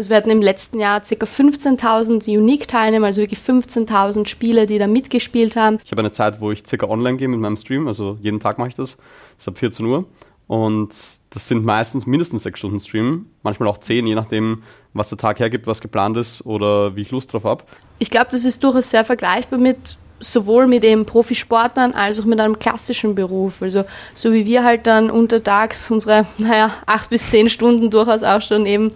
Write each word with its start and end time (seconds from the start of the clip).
Also 0.00 0.08
wir 0.08 0.16
hatten 0.16 0.30
im 0.30 0.40
letzten 0.40 0.80
Jahr 0.80 1.02
ca. 1.02 1.06
15.000 1.06 2.26
Unique-Teilnehmer, 2.34 3.08
also 3.08 3.20
wirklich 3.20 3.38
15.000 3.38 4.26
Spieler, 4.26 4.64
die 4.64 4.78
da 4.78 4.86
mitgespielt 4.86 5.56
haben. 5.56 5.78
Ich 5.84 5.90
habe 5.90 6.00
eine 6.00 6.10
Zeit, 6.10 6.40
wo 6.40 6.50
ich 6.50 6.66
circa 6.66 6.86
online 6.86 7.18
gehe 7.18 7.28
mit 7.28 7.38
meinem 7.38 7.58
Stream, 7.58 7.86
also 7.86 8.16
jeden 8.22 8.40
Tag 8.40 8.56
mache 8.56 8.70
ich 8.70 8.74
das, 8.74 8.92
das 8.92 9.40
ist 9.40 9.48
ab 9.48 9.58
14 9.58 9.84
Uhr. 9.84 10.06
Und 10.46 10.88
das 11.28 11.48
sind 11.48 11.66
meistens 11.66 12.06
mindestens 12.06 12.44
sechs 12.44 12.60
Stunden 12.60 12.80
Stream, 12.80 13.26
manchmal 13.42 13.68
auch 13.68 13.76
zehn, 13.76 14.06
je 14.06 14.14
nachdem, 14.14 14.62
was 14.94 15.10
der 15.10 15.18
Tag 15.18 15.38
hergibt, 15.38 15.66
was 15.66 15.82
geplant 15.82 16.16
ist 16.16 16.46
oder 16.46 16.96
wie 16.96 17.02
ich 17.02 17.10
Lust 17.10 17.34
drauf 17.34 17.44
habe. 17.44 17.64
Ich 17.98 18.08
glaube, 18.08 18.28
das 18.30 18.46
ist 18.46 18.64
durchaus 18.64 18.88
sehr 18.88 19.04
vergleichbar 19.04 19.58
mit 19.58 19.98
sowohl 20.20 20.66
mit 20.66 20.84
eben 20.84 21.06
Profisportlern 21.06 21.92
als 21.92 22.20
auch 22.20 22.26
mit 22.26 22.38
einem 22.38 22.58
klassischen 22.58 23.14
Beruf. 23.14 23.62
Also 23.62 23.84
so 24.14 24.32
wie 24.32 24.46
wir 24.46 24.62
halt 24.62 24.86
dann 24.86 25.10
untertags 25.10 25.90
unsere, 25.90 26.26
naja, 26.38 26.72
acht 26.86 27.10
bis 27.10 27.28
zehn 27.28 27.48
Stunden 27.48 27.90
durchaus 27.90 28.22
auch 28.22 28.42
schon 28.42 28.66
eben 28.66 28.92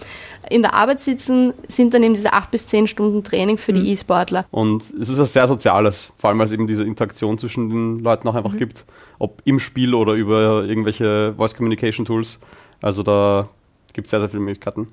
in 0.50 0.62
der 0.62 0.74
Arbeit 0.74 1.00
sitzen, 1.00 1.54
sind 1.68 1.94
dann 1.94 2.02
eben 2.02 2.14
diese 2.14 2.32
acht 2.32 2.50
bis 2.50 2.66
zehn 2.66 2.86
Stunden 2.86 3.24
Training 3.24 3.56
für 3.56 3.72
die 3.72 3.80
mhm. 3.80 3.86
E-Sportler. 3.86 4.44
Und 4.50 4.82
es 4.82 5.08
ist 5.08 5.18
was 5.18 5.32
sehr 5.32 5.48
Soziales, 5.48 6.12
vor 6.18 6.28
allem 6.28 6.38
weil 6.38 6.46
es 6.46 6.52
eben 6.52 6.66
diese 6.66 6.84
Interaktion 6.84 7.38
zwischen 7.38 7.70
den 7.70 7.98
Leuten 8.00 8.28
auch 8.28 8.34
einfach 8.34 8.52
mhm. 8.52 8.58
gibt, 8.58 8.84
ob 9.18 9.40
im 9.44 9.58
Spiel 9.58 9.94
oder 9.94 10.12
über 10.12 10.64
irgendwelche 10.64 11.34
Voice 11.36 11.54
Communication 11.54 12.04
Tools. 12.04 12.38
Also 12.82 13.02
da 13.02 13.48
gibt 13.94 14.06
es 14.06 14.10
sehr, 14.10 14.20
sehr 14.20 14.28
viele 14.28 14.42
Möglichkeiten. 14.42 14.88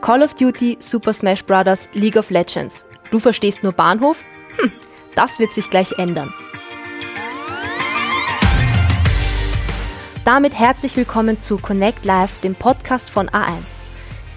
Call 0.00 0.22
of 0.22 0.34
Duty, 0.34 0.78
Super 0.80 1.12
Smash 1.12 1.44
Bros., 1.44 1.88
League 1.94 2.16
of 2.16 2.30
Legends. 2.30 2.84
Du 3.10 3.18
verstehst 3.18 3.62
nur 3.62 3.72
Bahnhof? 3.72 4.22
Das 5.14 5.38
wird 5.38 5.52
sich 5.52 5.70
gleich 5.70 5.92
ändern. 5.92 6.34
Damit 10.24 10.58
herzlich 10.58 10.96
willkommen 10.96 11.40
zu 11.40 11.58
Connect 11.58 12.04
Live, 12.04 12.40
dem 12.40 12.54
Podcast 12.54 13.10
von 13.10 13.28
A1. 13.28 13.58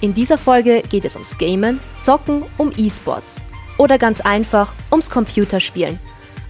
In 0.02 0.14
dieser 0.14 0.38
Folge 0.38 0.84
geht 0.88 1.06
es 1.06 1.16
ums 1.16 1.38
Gamen, 1.38 1.80
Zocken, 2.00 2.44
um 2.58 2.72
E-Sports. 2.78 3.38
Oder 3.78 3.98
ganz 3.98 4.22
einfach 4.22 4.74
ums 4.92 5.10
Computerspielen. 5.10 6.00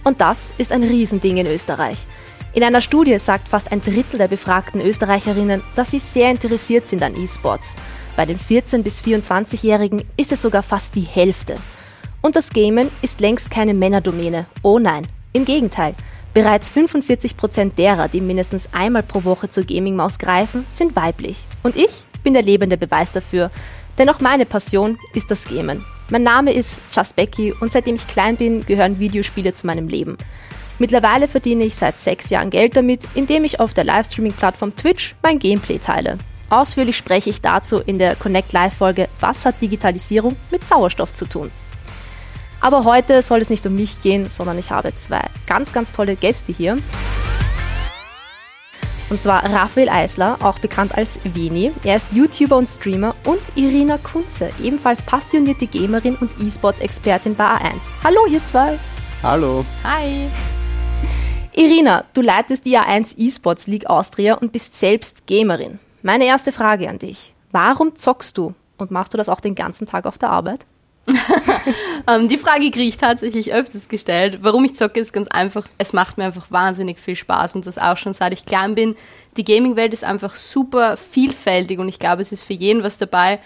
Und 0.04 0.20
das 0.20 0.52
ist 0.58 0.72
ein 0.72 0.82
Riesending 0.82 1.38
in 1.38 1.46
Österreich. 1.46 2.06
In 2.52 2.64
einer 2.64 2.80
Studie 2.80 3.18
sagt 3.18 3.48
fast 3.48 3.70
ein 3.72 3.80
Drittel 3.80 4.18
der 4.18 4.28
befragten 4.28 4.80
Österreicherinnen, 4.80 5.62
dass 5.76 5.92
sie 5.92 6.00
sehr 6.00 6.30
interessiert 6.30 6.86
sind 6.86 7.02
an 7.02 7.16
E-Sports. 7.16 7.74
Bei 8.16 8.26
den 8.26 8.38
14- 8.38 8.82
bis 8.82 9.00
24-Jährigen 9.00 10.02
ist 10.16 10.32
es 10.32 10.42
sogar 10.42 10.62
fast 10.62 10.94
die 10.94 11.02
Hälfte. 11.02 11.56
Und 12.20 12.36
das 12.36 12.50
Gamen 12.50 12.90
ist 13.02 13.20
längst 13.20 13.50
keine 13.50 13.74
Männerdomäne. 13.74 14.46
Oh 14.62 14.78
nein, 14.78 15.06
im 15.32 15.44
Gegenteil. 15.44 15.94
Bereits 16.34 16.70
45% 16.70 17.74
derer, 17.74 18.08
die 18.08 18.20
mindestens 18.20 18.68
einmal 18.72 19.02
pro 19.02 19.24
Woche 19.24 19.48
zur 19.48 19.64
Gaming-Maus 19.64 20.18
greifen, 20.18 20.66
sind 20.70 20.94
weiblich. 20.94 21.44
Und 21.62 21.76
ich 21.76 21.90
bin 22.22 22.34
der 22.34 22.42
lebende 22.42 22.76
Beweis 22.76 23.12
dafür. 23.12 23.50
Denn 23.98 24.08
auch 24.10 24.20
meine 24.20 24.46
Passion 24.46 24.98
ist 25.14 25.30
das 25.30 25.44
Gamen. 25.44 25.84
Mein 26.10 26.22
Name 26.22 26.52
ist 26.52 26.80
Just 26.92 27.16
Becky 27.16 27.52
und 27.52 27.72
seitdem 27.72 27.96
ich 27.96 28.06
klein 28.06 28.36
bin, 28.36 28.64
gehören 28.64 28.98
Videospiele 28.98 29.52
zu 29.52 29.66
meinem 29.66 29.88
Leben. 29.88 30.16
Mittlerweile 30.78 31.26
verdiene 31.26 31.64
ich 31.64 31.74
seit 31.74 31.98
sechs 31.98 32.30
Jahren 32.30 32.50
Geld 32.50 32.76
damit, 32.76 33.00
indem 33.14 33.44
ich 33.44 33.58
auf 33.58 33.74
der 33.74 33.84
Livestreaming-Plattform 33.84 34.76
Twitch 34.76 35.16
mein 35.22 35.38
Gameplay 35.38 35.78
teile. 35.78 36.18
Ausführlich 36.50 36.96
spreche 36.96 37.30
ich 37.30 37.40
dazu 37.40 37.78
in 37.78 37.98
der 37.98 38.14
Connect 38.14 38.52
Live-Folge 38.52 39.08
Was 39.20 39.44
hat 39.44 39.60
Digitalisierung 39.60 40.36
mit 40.50 40.64
Sauerstoff 40.64 41.12
zu 41.12 41.26
tun? 41.26 41.50
Aber 42.60 42.84
heute 42.84 43.22
soll 43.22 43.40
es 43.40 43.50
nicht 43.50 43.64
um 43.66 43.76
mich 43.76 44.00
gehen, 44.00 44.28
sondern 44.28 44.58
ich 44.58 44.70
habe 44.70 44.94
zwei 44.96 45.22
ganz, 45.46 45.72
ganz 45.72 45.92
tolle 45.92 46.16
Gäste 46.16 46.52
hier. 46.52 46.78
Und 49.10 49.22
zwar 49.22 49.42
Raphael 49.42 49.88
Eisler, 49.88 50.36
auch 50.42 50.58
bekannt 50.58 50.94
als 50.94 51.18
Veni. 51.24 51.72
Er 51.82 51.96
ist 51.96 52.12
YouTuber 52.12 52.56
und 52.58 52.68
Streamer 52.68 53.14
und 53.24 53.40
Irina 53.54 53.96
Kunze, 53.96 54.50
ebenfalls 54.62 55.00
passionierte 55.00 55.66
Gamerin 55.66 56.16
und 56.16 56.30
E-Sports-Expertin 56.38 57.34
bei 57.34 57.44
A1. 57.44 57.76
Hallo 58.04 58.26
ihr 58.28 58.46
zwei. 58.48 58.78
Hallo. 59.22 59.64
Hi. 59.82 60.28
Irina, 61.52 62.04
du 62.12 62.20
leitest 62.20 62.66
die 62.66 62.76
A1 62.76 63.14
E-Sports 63.16 63.66
League 63.66 63.86
Austria 63.86 64.34
und 64.34 64.52
bist 64.52 64.78
selbst 64.78 65.26
Gamerin. 65.26 65.78
Meine 66.02 66.26
erste 66.26 66.52
Frage 66.52 66.88
an 66.88 66.98
dich. 66.98 67.34
Warum 67.50 67.96
zockst 67.96 68.36
du? 68.36 68.54
Und 68.76 68.90
machst 68.90 69.14
du 69.14 69.18
das 69.18 69.30
auch 69.30 69.40
den 69.40 69.54
ganzen 69.54 69.86
Tag 69.86 70.04
auf 70.04 70.18
der 70.18 70.30
Arbeit? 70.30 70.66
ähm, 72.06 72.28
die 72.28 72.36
Frage 72.36 72.70
kriege 72.70 72.88
ich 72.88 72.96
tatsächlich 72.96 73.52
öfters 73.52 73.88
gestellt. 73.88 74.38
Warum 74.42 74.64
ich 74.64 74.74
zocke, 74.74 75.00
ist 75.00 75.12
ganz 75.12 75.28
einfach. 75.28 75.66
Es 75.78 75.92
macht 75.92 76.18
mir 76.18 76.24
einfach 76.24 76.50
wahnsinnig 76.50 76.98
viel 76.98 77.16
Spaß 77.16 77.56
und 77.56 77.66
das 77.66 77.78
auch 77.78 77.96
schon 77.96 78.12
seit 78.12 78.32
ich 78.32 78.44
klein 78.44 78.74
bin. 78.74 78.96
Die 79.36 79.44
Gaming-Welt 79.44 79.92
ist 79.92 80.04
einfach 80.04 80.34
super 80.34 80.96
vielfältig 80.96 81.78
und 81.78 81.88
ich 81.88 81.98
glaube, 81.98 82.22
es 82.22 82.32
ist 82.32 82.42
für 82.42 82.54
jeden 82.54 82.82
was 82.82 82.98
dabei. 82.98 83.40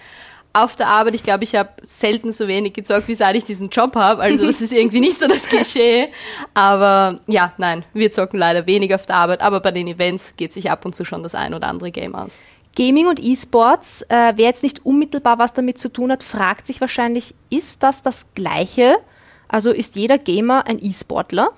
Auf 0.55 0.75
der 0.75 0.87
Arbeit, 0.87 1.15
ich 1.15 1.23
glaube, 1.23 1.43
ich 1.43 1.55
habe 1.55 1.69
selten 1.87 2.31
so 2.31 2.47
wenig 2.47 2.73
gezockt, 2.73 3.07
wie 3.07 3.15
seit 3.15 3.35
ich 3.35 3.43
diesen 3.43 3.69
Job 3.69 3.95
habe. 3.95 4.21
Also 4.21 4.45
das 4.45 4.61
ist 4.61 4.71
irgendwie 4.71 4.99
nicht 4.99 5.19
so 5.19 5.27
das 5.27 5.43
Klischee. 5.43 6.09
Aber 6.53 7.15
ja, 7.27 7.53
nein, 7.57 7.85
wir 7.93 8.11
zocken 8.11 8.39
leider 8.39 8.67
wenig 8.67 8.93
auf 8.93 9.05
der 9.05 9.15
Arbeit, 9.15 9.41
aber 9.41 9.61
bei 9.61 9.71
den 9.71 9.87
Events 9.87 10.33
geht 10.37 10.53
sich 10.53 10.69
ab 10.69 10.85
und 10.85 10.95
zu 10.95 11.05
schon 11.05 11.23
das 11.23 11.33
ein 11.33 11.53
oder 11.53 11.67
andere 11.67 11.91
Game 11.91 12.13
aus. 12.13 12.39
Gaming 12.75 13.07
und 13.07 13.23
E-Sports, 13.23 14.01
äh, 14.09 14.33
wer 14.35 14.45
jetzt 14.45 14.63
nicht 14.63 14.85
unmittelbar 14.85 15.37
was 15.37 15.53
damit 15.53 15.77
zu 15.77 15.89
tun 15.89 16.11
hat, 16.11 16.23
fragt 16.23 16.65
sich 16.65 16.81
wahrscheinlich, 16.81 17.35
ist 17.49 17.83
das 17.83 18.01
das 18.01 18.33
Gleiche? 18.33 18.95
Also 19.47 19.71
ist 19.71 19.95
jeder 19.95 20.17
Gamer 20.17 20.65
ein 20.65 20.83
E-Sportler? 20.83 21.51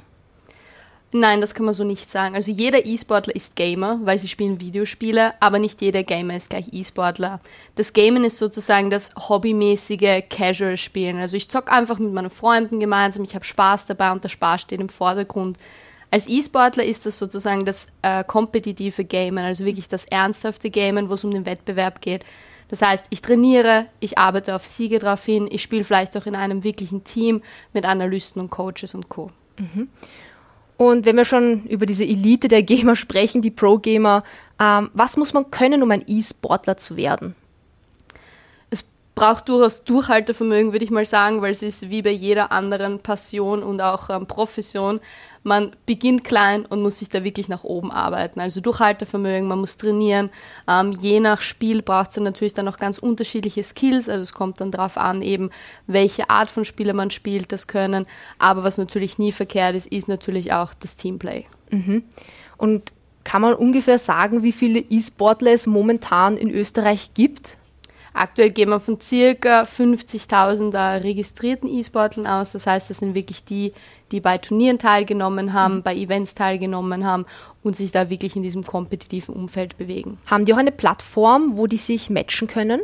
Nein, 1.18 1.40
das 1.40 1.54
kann 1.54 1.64
man 1.64 1.74
so 1.74 1.86
nicht 1.86 2.12
sagen. 2.12 2.36
Also 2.36 2.52
jeder 2.52 2.86
E-Sportler 2.86 3.34
ist 3.34 3.56
Gamer, 3.56 4.02
weil 4.04 4.20
sie 4.20 4.28
spielen 4.28 4.60
Videospiele, 4.60 5.34
aber 5.40 5.60
nicht 5.60 5.82
jeder 5.82 6.04
Gamer 6.04 6.36
ist 6.36 6.50
gleich 6.50 6.74
E-Sportler. 6.74 7.40
Das 7.76 7.94
Gamen 7.94 8.26
ist 8.26 8.38
sozusagen 8.38 8.90
das 8.90 9.14
hobbymäßige 9.16 10.24
Casual-Spielen. 10.30 11.18
Also 11.18 11.38
ich 11.38 11.50
zocke 11.50 11.72
einfach 11.72 12.00
mit 12.00 12.12
meinen 12.12 12.30
Freunden 12.30 12.82
gemeinsam, 12.82 13.24
ich 13.24 13.34
habe 13.34 13.46
Spaß 13.46 13.86
dabei 13.86 14.12
und 14.12 14.26
der 14.26 14.30
Spaß 14.30 14.64
steht 14.64 14.82
im 14.82 14.90
Vordergrund. 14.90 15.58
Als 16.16 16.30
E-Sportler 16.30 16.86
ist 16.86 17.06
das 17.06 17.20
sozusagen 17.20 17.66
das 17.66 17.88
äh, 18.02 18.24
kompetitive 18.24 19.04
Gamen, 19.04 19.44
also 19.44 19.66
wirklich 19.66 19.90
das 19.90 20.06
ernsthafte 20.06 20.70
Gamen, 20.70 21.10
wo 21.10 21.16
es 21.16 21.26
um 21.26 21.32
den 21.32 21.46
Wettbewerb 21.46 22.00
geht. 22.00 22.24
Das 22.70 22.82
heißt, 22.82 23.08
ich 23.10 23.22
trainiere, 23.22 23.88
ich 24.00 24.18
arbeite 24.18 24.56
auf 24.56 24.66
Siege 24.66 25.00
darauf 25.00 25.26
hin, 25.26 25.50
ich 25.52 25.62
spiele 25.62 25.84
vielleicht 25.84 26.16
auch 26.16 26.26
in 26.26 26.38
einem 26.38 26.64
wirklichen 26.64 27.04
Team 27.04 27.42
mit 27.74 27.84
Analysten 27.84 28.42
und 28.42 28.50
Coaches 28.50 28.96
und 28.96 29.10
Co. 29.10 29.30
Mhm. 29.60 29.90
Und 30.78 31.06
wenn 31.06 31.18
wir 31.18 31.26
schon 31.26 31.66
über 31.66 31.86
diese 31.86 32.06
Elite 32.06 32.48
der 32.48 32.64
Gamer 32.64 32.96
sprechen, 32.96 33.42
die 33.42 33.52
Pro-Gamer, 33.52 34.24
ähm, 34.58 34.92
was 34.94 35.18
muss 35.18 35.34
man 35.34 35.52
können, 35.52 35.84
um 35.84 35.92
ein 35.92 36.06
E-Sportler 36.08 36.78
zu 36.78 36.96
werden? 36.96 37.36
Braucht 39.16 39.48
durchaus 39.48 39.86
Durchhaltevermögen, 39.86 40.74
würde 40.74 40.84
ich 40.84 40.92
mal 40.92 41.06
sagen, 41.06 41.42
weil 41.42 41.54
es 41.54 41.64
ist 41.64 41.90
wie 41.90 42.02
bei 42.02 42.12
jeder 42.12 42.52
anderen 42.52 43.00
Passion 43.00 43.64
und 43.64 43.80
auch 43.80 44.10
ähm, 44.10 44.28
Profession. 44.28 45.00
Man 45.42 45.72
beginnt 45.86 46.24
klein 46.24 46.66
und 46.66 46.82
muss 46.82 47.00
sich 47.00 47.10
da 47.10 47.24
wirklich 47.24 47.48
nach 47.48 47.64
oben 47.64 47.92
arbeiten. 47.92 48.40
Also 48.40 48.62
Durchhaltevermögen, 48.62 49.48
man 49.48 49.60
muss 49.60 49.78
trainieren. 49.78 50.32
Ähm, 50.68 50.92
je 51.00 51.20
nach 51.20 51.40
Spiel 51.40 51.82
braucht 51.82 52.12
es 52.12 52.18
natürlich 52.18 52.54
dann 52.54 52.68
auch 52.68 52.78
ganz 52.78 52.98
unterschiedliche 52.98 53.64
Skills. 53.64 54.10
Also 54.10 54.24
es 54.24 54.34
kommt 54.34 54.60
dann 54.60 54.72
darauf 54.72 54.98
an, 54.98 55.22
eben 55.22 55.50
welche 55.88 56.30
Art 56.30 56.50
von 56.50 56.66
Spieler 56.66 56.94
man 56.94 57.12
spielt, 57.12 57.52
das 57.52 57.68
können. 57.68 58.08
Aber 58.38 58.64
was 58.64 58.78
natürlich 58.78 59.18
nie 59.18 59.32
verkehrt 59.32 59.76
ist, 59.76 59.88
ist 59.88 60.08
natürlich 60.08 60.52
auch 60.52 60.74
das 60.74 60.98
Teamplay. 60.98 61.46
Mhm. 61.70 62.04
Und 62.58 62.92
kann 63.24 63.42
man 63.42 63.54
ungefähr 63.54 64.00
sagen, 64.00 64.44
wie 64.44 64.52
viele 64.52 64.80
E-Sportler 64.80 65.52
es 65.52 65.68
momentan 65.68 66.38
in 66.38 66.50
Österreich 66.50 67.12
gibt? 67.14 67.58
Aktuell 68.16 68.52
gehen 68.52 68.70
wir 68.70 68.80
von 68.80 69.02
circa 69.02 69.64
50.000 69.64 71.04
registrierten 71.04 71.70
E-Sportlern 71.70 72.26
aus. 72.26 72.54
Das 72.54 72.66
heißt, 72.66 72.90
das 72.90 73.00
sind 73.00 73.14
wirklich 73.14 73.44
die, 73.44 73.74
die 74.12 74.22
bei 74.22 74.38
Turnieren 74.38 74.80
teilgenommen 74.80 75.52
haben, 75.52 75.76
mhm. 75.76 75.84
bei 75.84 75.94
Events 75.94 76.34
teilgenommen 76.34 77.06
haben 77.06 77.26
und 77.62 77.76
sich 77.76 77.92
da 77.92 78.10
wirklich 78.10 78.38
in 78.38 78.44
diesem 78.44 78.64
kompetitiven 78.64 79.36
Umfeld 79.36 79.78
bewegen. 79.78 80.18
Haben 80.28 80.46
die 80.46 80.54
auch 80.54 80.58
eine 80.58 80.72
Plattform, 80.72 81.58
wo 81.58 81.68
die 81.68 81.76
sich 81.76 82.10
matchen 82.10 82.48
können? 82.48 82.80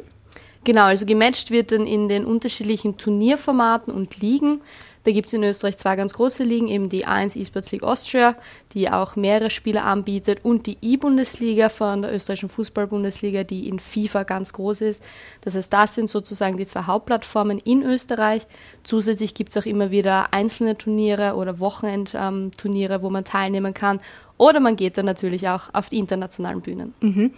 Genau, 0.66 0.84
also 0.84 1.06
gematcht 1.06 1.50
wird 1.50 1.72
dann 1.72 1.88
in 1.88 2.10
den 2.10 2.26
unterschiedlichen 2.26 2.98
Turnierformaten 2.98 3.94
und 3.94 4.20
Ligen. 4.20 4.60
Da 5.04 5.12
gibt 5.12 5.28
es 5.28 5.34
in 5.34 5.44
Österreich 5.44 5.78
zwei 5.78 5.96
ganz 5.96 6.14
große 6.14 6.44
Ligen, 6.44 6.68
eben 6.68 6.90
die 6.90 7.08
A1 7.08 7.40
eSports 7.40 7.72
League 7.72 7.84
Austria, 7.84 8.36
die 8.74 8.90
auch 8.90 9.16
mehrere 9.16 9.50
Spiele 9.50 9.84
anbietet, 9.84 10.44
und 10.44 10.68
die 10.68 10.78
E-Bundesliga 10.82 11.70
von 11.70 12.04
der 12.04 12.14
österreichischen 12.14 12.50
Fußball-Bundesliga, 12.50 13.44
die 13.44 13.68
in 13.68 13.80
FIFA 13.80 14.24
ganz 14.24 14.54
groß 14.54 14.82
ist. 14.82 15.04
Das 15.42 15.56
heißt, 15.56 15.74
das 15.74 15.96
sind 15.96 16.10
sozusagen 16.10 16.58
die 16.58 16.66
zwei 16.66 16.84
Hauptplattformen 16.84 17.58
in 17.58 17.84
Österreich. 17.84 18.46
Zusätzlich 18.84 19.34
gibt 19.34 19.50
es 19.52 19.58
auch 19.58 19.66
immer 19.66 19.92
wieder 19.92 20.34
einzelne 20.34 20.78
Turniere 20.78 21.36
oder 21.36 21.60
Wochenendturniere, 21.60 23.02
wo 23.02 23.10
man 23.10 23.26
teilnehmen 23.26 23.74
kann. 23.74 24.00
Oder 24.42 24.60
man 24.60 24.76
geht 24.76 24.98
dann 24.98 25.06
natürlich 25.06 25.48
auch 25.50 25.70
auf 25.72 25.90
die 25.90 26.00
internationalen 26.00 26.62
Bühnen. 26.62 26.96
Mhm. 27.00 27.32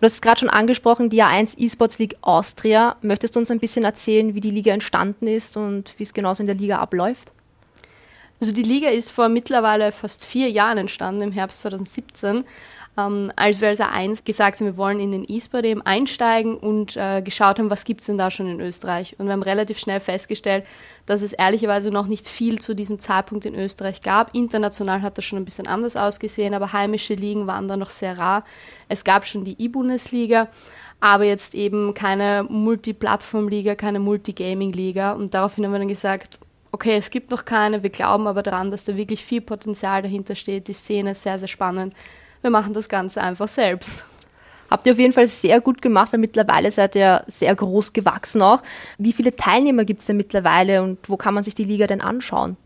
Du 0.00 0.04
hast 0.04 0.14
es 0.14 0.20
gerade 0.20 0.40
schon 0.40 0.48
angesprochen, 0.48 1.08
die 1.08 1.22
A1 1.22 1.56
eSports 1.56 2.00
League 2.00 2.16
Austria. 2.20 2.96
Möchtest 3.00 3.36
du 3.36 3.38
uns 3.38 3.52
ein 3.52 3.60
bisschen 3.60 3.84
erzählen, 3.84 4.34
wie 4.34 4.40
die 4.40 4.50
Liga 4.50 4.72
entstanden 4.72 5.28
ist 5.28 5.56
und 5.56 5.94
wie 5.98 6.02
es 6.02 6.12
genauso 6.12 6.42
in 6.42 6.48
der 6.48 6.56
Liga 6.56 6.78
abläuft? 6.78 7.30
Also 8.40 8.52
die 8.52 8.64
Liga 8.64 8.88
ist 8.88 9.10
vor 9.10 9.28
mittlerweile 9.28 9.92
fast 9.92 10.24
vier 10.24 10.50
Jahren 10.50 10.78
entstanden, 10.78 11.22
im 11.22 11.32
Herbst 11.32 11.60
2017. 11.60 12.42
ähm, 12.98 13.32
als 13.36 13.60
wir 13.60 13.68
als 13.68 13.78
A1 13.78 14.24
gesagt 14.24 14.58
haben, 14.58 14.66
wir 14.66 14.76
wollen 14.76 14.98
in 14.98 15.12
den 15.12 15.26
E-Sport 15.28 15.64
eben 15.64 15.82
einsteigen 15.82 16.56
und 16.56 16.96
äh, 16.96 17.22
geschaut 17.22 17.60
haben, 17.60 17.70
was 17.70 17.84
gibt 17.84 18.00
es 18.00 18.08
denn 18.08 18.18
da 18.18 18.32
schon 18.32 18.48
in 18.48 18.60
Österreich. 18.60 19.14
Und 19.18 19.26
wir 19.26 19.32
haben 19.32 19.44
relativ 19.44 19.78
schnell 19.78 20.00
festgestellt, 20.00 20.64
dass 21.08 21.22
es 21.22 21.32
ehrlicherweise 21.32 21.90
noch 21.90 22.06
nicht 22.06 22.28
viel 22.28 22.58
zu 22.58 22.74
diesem 22.74 23.00
Zeitpunkt 23.00 23.46
in 23.46 23.54
Österreich 23.54 24.02
gab. 24.02 24.34
International 24.34 25.00
hat 25.00 25.16
das 25.16 25.24
schon 25.24 25.38
ein 25.38 25.46
bisschen 25.46 25.66
anders 25.66 25.96
ausgesehen, 25.96 26.52
aber 26.52 26.74
heimische 26.74 27.14
Ligen 27.14 27.46
waren 27.46 27.66
da 27.66 27.78
noch 27.78 27.88
sehr 27.88 28.18
rar. 28.18 28.44
Es 28.90 29.04
gab 29.04 29.26
schon 29.26 29.42
die 29.42 29.56
E-Bundesliga, 29.58 30.48
aber 31.00 31.24
jetzt 31.24 31.54
eben 31.54 31.94
keine 31.94 32.44
Multiplattform-Liga, 32.46 33.74
keine 33.74 34.00
Multigaming-Liga. 34.00 35.12
Und 35.12 35.32
daraufhin 35.32 35.64
haben 35.64 35.72
wir 35.72 35.78
dann 35.78 35.88
gesagt, 35.88 36.38
okay, 36.72 36.98
es 36.98 37.08
gibt 37.08 37.30
noch 37.30 37.46
keine, 37.46 37.82
wir 37.82 37.90
glauben 37.90 38.26
aber 38.26 38.42
daran, 38.42 38.70
dass 38.70 38.84
da 38.84 38.94
wirklich 38.94 39.24
viel 39.24 39.40
Potenzial 39.40 40.02
dahinter 40.02 40.34
steht. 40.34 40.68
Die 40.68 40.74
Szene 40.74 41.12
ist 41.12 41.22
sehr, 41.22 41.38
sehr 41.38 41.48
spannend. 41.48 41.94
Wir 42.42 42.50
machen 42.50 42.74
das 42.74 42.86
Ganze 42.86 43.22
einfach 43.22 43.48
selbst. 43.48 44.04
Habt 44.70 44.86
ihr 44.86 44.92
auf 44.92 44.98
jeden 44.98 45.12
Fall 45.12 45.26
sehr 45.28 45.60
gut 45.60 45.80
gemacht, 45.82 46.12
weil 46.12 46.20
mittlerweile 46.20 46.70
seid 46.70 46.94
ihr 46.94 47.24
sehr 47.26 47.54
groß 47.54 47.92
gewachsen 47.92 48.42
auch. 48.42 48.62
Wie 48.98 49.12
viele 49.12 49.34
Teilnehmer 49.34 49.84
gibt 49.84 50.00
es 50.00 50.06
denn 50.06 50.16
mittlerweile 50.16 50.82
und 50.82 50.98
wo 51.08 51.16
kann 51.16 51.34
man 51.34 51.44
sich 51.44 51.54
die 51.54 51.64
Liga 51.64 51.86
denn 51.86 52.00
anschauen? 52.00 52.56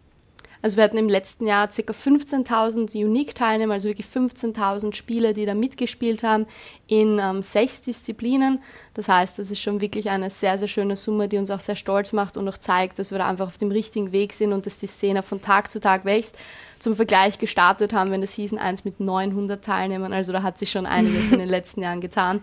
Also 0.63 0.77
wir 0.77 0.85
hatten 0.85 0.97
im 0.97 1.09
letzten 1.09 1.47
Jahr 1.47 1.67
ca. 1.67 1.75
15.000 1.75 3.05
Unique-Teilnehmer, 3.05 3.75
also 3.75 3.89
wirklich 3.89 4.07
15.000 4.07 4.95
Spieler, 4.95 5.33
die 5.33 5.45
da 5.45 5.55
mitgespielt 5.55 6.23
haben 6.23 6.47
in 6.87 7.19
ähm, 7.19 7.43
sechs 7.43 7.83
Disziplinen. 7.83 8.63
Das 8.95 9.09
heißt, 9.09 9.41
das 9.41 9.51
ist 9.51 9.61
schon 9.61 9.81
wirklich 9.81 10.09
eine 10.09 10.31
sehr, 10.31 10.59
sehr 10.59 10.69
schöne 10.69 10.95
Summe, 10.95 11.29
die 11.29 11.39
uns 11.39 11.51
auch 11.51 11.61
sehr 11.61 11.75
stolz 11.75 12.13
macht 12.13 12.37
und 12.37 12.49
auch 12.49 12.59
zeigt, 12.59 13.01
dass 13.01 13.11
wir 13.11 13.19
da 13.19 13.29
einfach 13.29 13.49
auf 13.49 13.59
dem 13.59 13.73
richtigen 13.73 14.13
Weg 14.13 14.35
sind 14.35 14.53
und 14.53 14.65
dass 14.65 14.79
die 14.79 14.87
Szene 14.87 15.25
von 15.25 15.43
Tag 15.43 15.69
zu 15.69 15.81
Tag 15.81 16.05
wächst. 16.05 16.37
Zum 16.79 16.95
Vergleich 16.95 17.39
gestartet 17.39 17.93
haben 17.93 18.11
wir 18.11 18.15
in 18.15 18.21
der 18.21 18.29
Season 18.29 18.59
1 18.59 18.85
mit 18.85 19.01
900 19.01 19.65
Teilnehmern, 19.65 20.13
also 20.13 20.33
da 20.33 20.43
hat 20.43 20.59
sich 20.59 20.71
schon 20.71 20.87
einiges 20.87 21.33
in 21.33 21.39
den 21.39 21.49
letzten 21.49 21.83
Jahren 21.83 22.01
getan. 22.01 22.41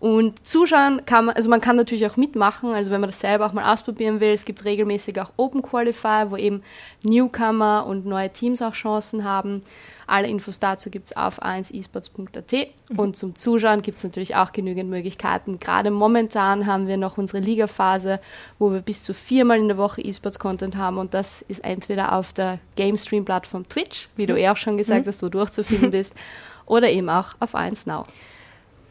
Und 0.00 0.46
zuschauen 0.46 1.04
kann 1.04 1.26
man, 1.26 1.36
also 1.36 1.50
man 1.50 1.60
kann 1.60 1.76
natürlich 1.76 2.06
auch 2.06 2.16
mitmachen, 2.16 2.72
also 2.72 2.90
wenn 2.90 3.02
man 3.02 3.10
das 3.10 3.20
selber 3.20 3.44
auch 3.44 3.52
mal 3.52 3.70
ausprobieren 3.70 4.20
will. 4.20 4.32
Es 4.32 4.46
gibt 4.46 4.64
regelmäßig 4.64 5.20
auch 5.20 5.30
Open 5.36 5.60
Qualifier, 5.60 6.28
wo 6.30 6.38
eben 6.38 6.62
Newcomer 7.02 7.84
und 7.86 8.06
neue 8.06 8.30
Teams 8.30 8.62
auch 8.62 8.72
Chancen 8.72 9.24
haben. 9.24 9.60
Alle 10.06 10.26
Infos 10.26 10.58
dazu 10.58 10.88
gibt 10.88 11.08
es 11.08 11.16
auf 11.16 11.42
1esports.at. 11.42 12.68
Mhm. 12.88 12.98
Und 12.98 13.16
zum 13.16 13.36
Zuschauen 13.36 13.82
gibt 13.82 13.98
es 13.98 14.04
natürlich 14.04 14.36
auch 14.36 14.52
genügend 14.52 14.88
Möglichkeiten. 14.88 15.60
Gerade 15.60 15.90
momentan 15.90 16.64
haben 16.64 16.88
wir 16.88 16.96
noch 16.96 17.18
unsere 17.18 17.38
Liga-Phase, 17.38 18.20
wo 18.58 18.72
wir 18.72 18.80
bis 18.80 19.04
zu 19.04 19.12
viermal 19.12 19.58
in 19.58 19.68
der 19.68 19.76
Woche 19.76 20.00
E-Sports-Content 20.00 20.76
haben. 20.76 20.96
Und 20.96 21.12
das 21.12 21.42
ist 21.42 21.62
entweder 21.62 22.14
auf 22.14 22.32
der 22.32 22.58
GameStream-Plattform 22.76 23.68
Twitch, 23.68 24.08
wie 24.16 24.24
du 24.24 24.32
mhm. 24.32 24.38
eh 24.38 24.48
auch 24.48 24.56
schon 24.56 24.78
gesagt 24.78 25.04
mhm. 25.04 25.10
hast, 25.10 25.22
wo 25.22 25.26
du 25.26 25.38
durchzufinden 25.38 25.90
bist, 25.90 26.14
oder 26.66 26.88
eben 26.88 27.10
auch 27.10 27.34
auf 27.38 27.54
1 27.54 27.84
Now. 27.84 28.04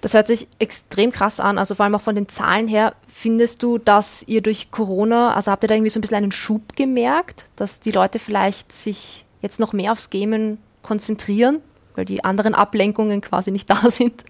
Das 0.02 0.14
hört 0.14 0.28
sich 0.28 0.48
extrem 0.60 1.12
krass 1.12 1.40
an. 1.40 1.58
Also 1.58 1.76
vor 1.76 1.84
allem 1.84 1.96
auch 1.96 2.02
von 2.02 2.16
den 2.16 2.30
Zahlen 2.30 2.68
her. 2.68 2.94
Findest 3.08 3.64
du, 3.64 3.78
dass 3.78 4.24
ihr 4.28 4.42
durch 4.42 4.72
Corona, 4.72 5.34
also 5.34 5.52
habt 5.52 5.64
ihr 5.64 5.68
da 5.68 5.76
irgendwie 5.76 5.90
so 5.90 6.00
ein 6.00 6.02
bisschen 6.02 6.18
einen 6.18 6.32
Schub 6.32 6.76
gemerkt, 6.76 7.46
dass 7.56 7.80
die 7.80 7.92
Leute 7.92 8.20
vielleicht 8.20 8.72
sich 8.72 9.26
jetzt 9.42 9.60
noch 9.60 9.74
mehr 9.74 9.92
aufs 9.92 10.10
Gamen 10.10 10.58
konzentrieren, 10.84 11.60
weil 11.96 12.06
die 12.06 12.24
anderen 12.24 12.56
Ablenkungen 12.56 13.22
quasi 13.22 13.52
nicht 13.52 13.70
da 13.70 13.90
sind? 13.90 14.24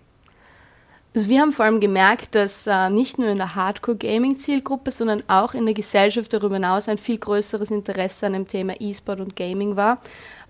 Also 1.15 1.27
wir 1.27 1.41
haben 1.41 1.51
vor 1.51 1.65
allem 1.65 1.79
gemerkt, 1.79 2.35
dass 2.35 2.67
äh, 2.67 2.89
nicht 2.89 3.17
nur 3.17 3.29
in 3.29 3.37
der 3.37 3.55
Hardcore-Gaming-Zielgruppe, 3.55 4.91
sondern 4.91 5.23
auch 5.27 5.55
in 5.55 5.65
der 5.65 5.73
Gesellschaft 5.73 6.31
darüber 6.31 6.55
hinaus 6.55 6.87
ein 6.87 6.99
viel 6.99 7.17
größeres 7.17 7.71
Interesse 7.71 8.27
an 8.27 8.33
dem 8.33 8.47
Thema 8.47 8.79
E-Sport 8.79 9.19
und 9.19 9.35
Gaming 9.35 9.75
war, 9.75 10.01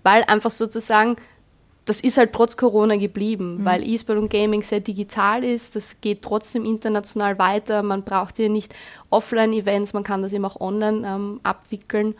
weil 0.02 0.22
einfach 0.24 0.50
sozusagen 0.50 1.16
das 1.90 2.00
ist 2.00 2.18
halt 2.18 2.32
trotz 2.32 2.56
Corona 2.56 2.96
geblieben, 2.96 3.56
mhm. 3.56 3.64
weil 3.64 3.82
E-Sport 3.82 4.16
und 4.16 4.30
Gaming 4.30 4.62
sehr 4.62 4.78
digital 4.78 5.42
ist. 5.42 5.74
Das 5.74 6.00
geht 6.00 6.22
trotzdem 6.22 6.64
international 6.64 7.36
weiter. 7.40 7.82
Man 7.82 8.04
braucht 8.04 8.36
hier 8.36 8.48
nicht 8.48 8.72
Offline-Events, 9.10 9.92
man 9.92 10.04
kann 10.04 10.22
das 10.22 10.32
eben 10.32 10.44
auch 10.44 10.60
online 10.60 11.04
ähm, 11.04 11.40
abwickeln. 11.42 12.14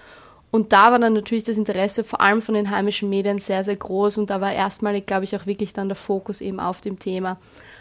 Und 0.51 0.73
da 0.73 0.91
war 0.91 0.99
dann 0.99 1.13
natürlich 1.13 1.45
das 1.45 1.57
Interesse 1.57 2.03
vor 2.03 2.21
allem 2.21 2.43
von 2.43 2.57
den 2.57 2.73
heimischen 2.73 3.09
Medien 3.09 3.39
sehr, 3.39 3.63
sehr 3.63 3.77
groß. 3.77 4.19
Und 4.19 4.31
da 4.31 4.41
war 4.41 4.53
erstmalig, 4.53 5.07
glaube 5.07 5.23
ich, 5.23 5.37
auch 5.37 5.47
wirklich 5.47 5.73
dann 5.73 5.89
der 5.89 5.95
Fokus 5.95 6.41
eben 6.41 6.59
auf 6.59 6.81
dem 6.81 6.99
Thema. 6.99 7.39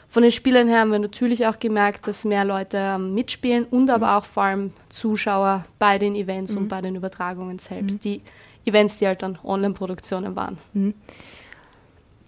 Von 0.08 0.22
den 0.22 0.32
Spielern 0.32 0.68
her 0.68 0.82
haben 0.82 0.92
wir 0.92 1.00
natürlich 1.00 1.48
auch 1.48 1.58
gemerkt, 1.58 2.06
dass 2.06 2.24
mehr 2.24 2.46
Leute 2.46 2.78
ähm, 2.78 3.16
mitspielen 3.16 3.64
und 3.64 3.90
aber 3.90 4.16
auch 4.16 4.26
vor 4.26 4.44
allem 4.44 4.74
Zuschauer 4.90 5.66
bei 5.80 5.98
den 5.98 6.14
Events 6.14 6.54
mhm. 6.54 6.62
und 6.62 6.68
bei 6.68 6.82
den 6.82 6.96
Übertragungen 6.96 7.58
selbst. 7.58 7.96
Mhm. 7.96 8.02
Die 8.02 8.22
Events, 8.66 9.00
die 9.00 9.08
halt 9.08 9.24
dann 9.24 9.40
Online-Produktionen 9.44 10.36
waren. 10.36 10.60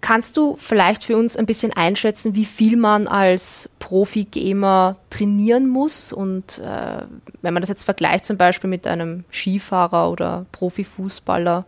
Kannst 0.02 0.36
du 0.36 0.56
vielleicht 0.58 1.04
für 1.04 1.16
uns 1.16 1.36
ein 1.36 1.46
bisschen 1.46 1.72
einschätzen, 1.72 2.34
wie 2.34 2.44
viel 2.44 2.76
man 2.76 3.06
als 3.06 3.70
Profi-Gamer 3.78 4.96
trainieren 5.10 5.68
muss? 5.68 6.12
Und 6.12 6.58
äh, 6.58 7.02
wenn 7.40 7.54
man 7.54 7.62
das 7.62 7.68
jetzt 7.68 7.84
vergleicht 7.84 8.24
zum 8.24 8.36
Beispiel 8.36 8.68
mit 8.68 8.88
einem 8.88 9.24
Skifahrer 9.30 10.10
oder 10.10 10.44
Profifußballer? 10.50 11.64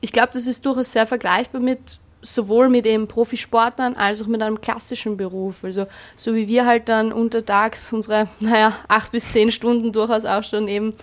Ich 0.00 0.12
glaube, 0.12 0.30
das 0.32 0.46
ist 0.46 0.64
durchaus 0.64 0.92
sehr 0.92 1.04
vergleichbar 1.04 1.60
mit 1.60 1.98
sowohl 2.22 2.68
mit 2.68 2.86
eben 2.86 3.08
Profisportlern 3.08 3.96
als 3.96 4.22
auch 4.22 4.28
mit 4.28 4.40
einem 4.40 4.60
klassischen 4.60 5.16
Beruf. 5.16 5.64
Also 5.64 5.88
so 6.14 6.36
wie 6.36 6.46
wir 6.46 6.64
halt 6.64 6.88
dann 6.88 7.12
untertags 7.12 7.92
unsere, 7.92 8.28
naja, 8.38 8.76
acht 8.86 9.10
bis 9.10 9.32
zehn 9.32 9.50
Stunden 9.50 9.90
durchaus 9.90 10.24
auch 10.24 10.44
schon 10.44 10.68
eben 10.68 10.94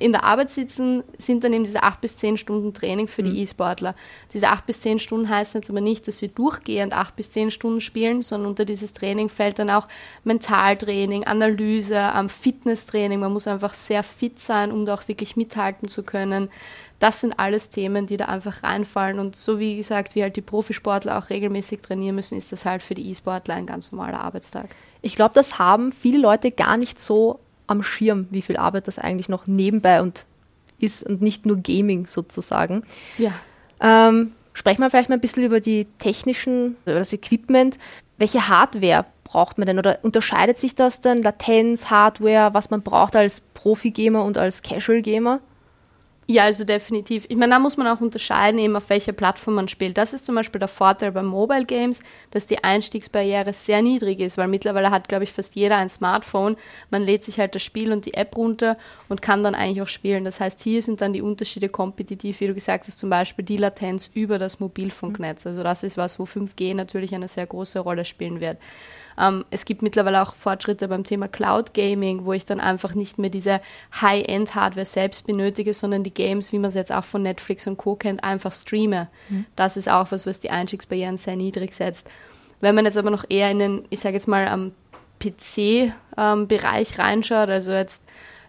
in 0.00 0.12
der 0.12 0.24
Arbeit 0.24 0.50
sitzen, 0.50 1.04
sind 1.18 1.44
dann 1.44 1.52
eben 1.52 1.64
diese 1.64 1.82
acht 1.82 2.00
bis 2.00 2.16
zehn 2.16 2.36
Stunden 2.36 2.74
Training 2.74 3.08
für 3.08 3.22
die 3.22 3.30
mhm. 3.30 3.36
E-Sportler. 3.36 3.94
Diese 4.32 4.48
acht 4.48 4.66
bis 4.66 4.80
zehn 4.80 4.98
Stunden 4.98 5.28
heißen 5.28 5.60
jetzt 5.60 5.70
aber 5.70 5.80
nicht, 5.80 6.08
dass 6.08 6.18
sie 6.18 6.28
durchgehend 6.28 6.92
acht 6.92 7.16
bis 7.16 7.30
zehn 7.30 7.50
Stunden 7.50 7.80
spielen, 7.80 8.22
sondern 8.22 8.50
unter 8.50 8.64
dieses 8.64 8.92
Training 8.92 9.28
fällt 9.28 9.58
dann 9.58 9.70
auch 9.70 9.88
Mentaltraining, 10.24 11.24
Analyse, 11.24 12.12
ähm, 12.14 12.28
Fitnesstraining. 12.28 13.20
Man 13.20 13.32
muss 13.32 13.46
einfach 13.46 13.74
sehr 13.74 14.02
fit 14.02 14.40
sein, 14.40 14.72
um 14.72 14.84
da 14.84 14.94
auch 14.94 15.08
wirklich 15.08 15.36
mithalten 15.36 15.88
zu 15.88 16.02
können. 16.02 16.50
Das 16.98 17.20
sind 17.20 17.38
alles 17.38 17.70
Themen, 17.70 18.06
die 18.06 18.16
da 18.16 18.26
einfach 18.26 18.62
reinfallen. 18.62 19.18
Und 19.18 19.36
so 19.36 19.58
wie 19.58 19.76
gesagt, 19.76 20.14
wie 20.14 20.22
halt 20.22 20.36
die 20.36 20.42
Profisportler 20.42 21.18
auch 21.18 21.30
regelmäßig 21.30 21.80
trainieren 21.82 22.14
müssen, 22.14 22.38
ist 22.38 22.52
das 22.52 22.64
halt 22.64 22.82
für 22.82 22.94
die 22.94 23.10
E-Sportler 23.10 23.54
ein 23.54 23.66
ganz 23.66 23.92
normaler 23.92 24.20
Arbeitstag. 24.20 24.68
Ich 25.02 25.16
glaube, 25.16 25.34
das 25.34 25.58
haben 25.58 25.92
viele 25.92 26.18
Leute 26.18 26.50
gar 26.50 26.76
nicht 26.76 26.98
so 26.98 27.40
am 27.66 27.82
Schirm, 27.82 28.26
wie 28.30 28.42
viel 28.42 28.56
Arbeit 28.56 28.88
das 28.88 28.98
eigentlich 28.98 29.28
noch 29.28 29.46
nebenbei 29.46 30.02
und 30.02 30.26
ist 30.78 31.04
und 31.04 31.22
nicht 31.22 31.46
nur 31.46 31.56
Gaming 31.56 32.06
sozusagen. 32.06 32.82
Ja. 33.18 33.32
Ähm, 33.80 34.32
sprechen 34.52 34.80
wir 34.80 34.90
vielleicht 34.90 35.08
mal 35.08 35.16
ein 35.16 35.20
bisschen 35.20 35.44
über 35.44 35.60
die 35.60 35.86
technischen, 35.98 36.76
über 36.84 36.98
das 36.98 37.12
Equipment. 37.12 37.78
Welche 38.18 38.48
Hardware 38.48 39.06
braucht 39.24 39.58
man 39.58 39.66
denn 39.66 39.78
oder 39.78 39.98
unterscheidet 40.02 40.58
sich 40.58 40.74
das 40.74 41.00
denn? 41.00 41.22
Latenz, 41.22 41.90
Hardware, 41.90 42.54
was 42.54 42.70
man 42.70 42.82
braucht 42.82 43.16
als 43.16 43.40
Profi-Gamer 43.54 44.24
und 44.24 44.38
als 44.38 44.62
Casual-Gamer? 44.62 45.40
Ja, 46.26 46.44
also 46.44 46.64
definitiv. 46.64 47.26
Ich 47.28 47.36
meine, 47.36 47.52
da 47.52 47.58
muss 47.58 47.76
man 47.76 47.86
auch 47.86 48.00
unterscheiden, 48.00 48.58
eben 48.58 48.76
auf 48.76 48.88
welcher 48.88 49.12
Plattform 49.12 49.54
man 49.54 49.68
spielt. 49.68 49.98
Das 49.98 50.14
ist 50.14 50.24
zum 50.24 50.34
Beispiel 50.34 50.58
der 50.58 50.68
Vorteil 50.68 51.12
bei 51.12 51.22
Mobile 51.22 51.66
Games, 51.66 52.02
dass 52.30 52.46
die 52.46 52.64
Einstiegsbarriere 52.64 53.52
sehr 53.52 53.82
niedrig 53.82 54.20
ist, 54.20 54.38
weil 54.38 54.48
mittlerweile 54.48 54.90
hat, 54.90 55.08
glaube 55.08 55.24
ich, 55.24 55.32
fast 55.32 55.54
jeder 55.54 55.76
ein 55.76 55.90
Smartphone. 55.90 56.56
Man 56.90 57.02
lädt 57.02 57.24
sich 57.24 57.38
halt 57.38 57.54
das 57.54 57.62
Spiel 57.62 57.92
und 57.92 58.06
die 58.06 58.14
App 58.14 58.36
runter 58.38 58.78
und 59.10 59.20
kann 59.20 59.42
dann 59.42 59.54
eigentlich 59.54 59.82
auch 59.82 59.88
spielen. 59.88 60.24
Das 60.24 60.40
heißt, 60.40 60.62
hier 60.62 60.80
sind 60.80 61.02
dann 61.02 61.12
die 61.12 61.22
Unterschiede 61.22 61.68
kompetitiv, 61.68 62.40
wie 62.40 62.46
du 62.46 62.54
gesagt 62.54 62.86
hast, 62.86 62.98
zum 62.98 63.10
Beispiel 63.10 63.44
die 63.44 63.58
Latenz 63.58 64.10
über 64.14 64.38
das 64.38 64.60
Mobilfunknetz. 64.60 65.46
Also 65.46 65.62
das 65.62 65.82
ist 65.82 65.98
was, 65.98 66.18
wo 66.18 66.24
5G 66.24 66.74
natürlich 66.74 67.14
eine 67.14 67.28
sehr 67.28 67.46
große 67.46 67.80
Rolle 67.80 68.06
spielen 68.06 68.40
wird. 68.40 68.56
Ähm, 69.18 69.44
es 69.50 69.64
gibt 69.64 69.82
mittlerweile 69.82 70.22
auch 70.22 70.34
Fortschritte 70.34 70.88
beim 70.88 71.04
Thema 71.04 71.28
Cloud 71.28 71.74
Gaming, 71.74 72.24
wo 72.24 72.32
ich 72.32 72.44
dann 72.44 72.60
einfach 72.60 72.94
nicht 72.94 73.18
mehr 73.18 73.30
diese 73.30 73.60
High-End-Hardware 74.00 74.86
selbst 74.86 75.26
benötige, 75.26 75.72
sondern 75.72 76.02
die 76.02 76.14
Games, 76.14 76.52
wie 76.52 76.58
man 76.58 76.68
es 76.68 76.74
jetzt 76.74 76.92
auch 76.92 77.04
von 77.04 77.22
Netflix 77.22 77.66
und 77.66 77.76
Co. 77.76 77.96
kennt, 77.96 78.24
einfach 78.24 78.52
streame. 78.52 79.08
Mhm. 79.28 79.46
Das 79.56 79.76
ist 79.76 79.88
auch 79.88 80.10
was, 80.10 80.26
was 80.26 80.40
die 80.40 80.50
Einstiegsbarrieren 80.50 81.18
sehr 81.18 81.36
niedrig 81.36 81.72
setzt. 81.72 82.08
Wenn 82.60 82.74
man 82.74 82.84
jetzt 82.84 82.98
aber 82.98 83.10
noch 83.10 83.24
eher 83.28 83.50
in 83.50 83.58
den, 83.58 83.84
ich 83.90 84.00
sage 84.00 84.14
jetzt 84.14 84.28
mal, 84.28 84.48
am 84.48 84.72
PC-Bereich 85.20 86.90
ähm, 86.90 87.00
reinschaut, 87.02 87.48
also 87.48 87.72
jetzt 87.72 88.04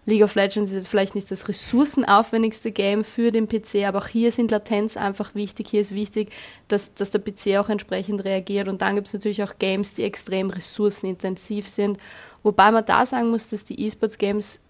League 0.06 0.22
of 0.22 0.36
Legends 0.36 0.70
ist 0.70 0.76
jetzt 0.76 0.88
vielleicht 0.88 1.16
nicht 1.16 1.28
das 1.32 1.48
ressourcenaufwendigste 1.48 2.70
Game 2.70 3.02
für 3.02 3.32
den 3.32 3.48
PC, 3.48 3.86
aber 3.86 3.98
auch 3.98 4.06
hier 4.06 4.30
sind 4.30 4.52
Latenz 4.52 4.96
einfach 4.96 5.34
wichtig. 5.34 5.68
Hier 5.68 5.80
ist 5.80 5.94
wichtig, 5.94 6.30
dass, 6.68 6.94
dass 6.94 7.10
der 7.10 7.18
PC 7.18 7.58
auch 7.58 7.68
entsprechend 7.68 8.24
reagiert. 8.24 8.68
Und 8.68 8.82
dann 8.82 8.94
gibt 8.94 9.08
es 9.08 9.14
natürlich 9.14 9.42
auch 9.42 9.58
Games, 9.58 9.94
die 9.94 10.04
extrem 10.04 10.50
ressourcenintensiv 10.50 11.68
sind. 11.68 11.98
Wobei 12.44 12.70
man 12.70 12.86
da 12.86 13.04
sagen 13.04 13.30
muss, 13.30 13.48
dass 13.48 13.64
die 13.64 13.84
E-Sports-Games 13.84 14.60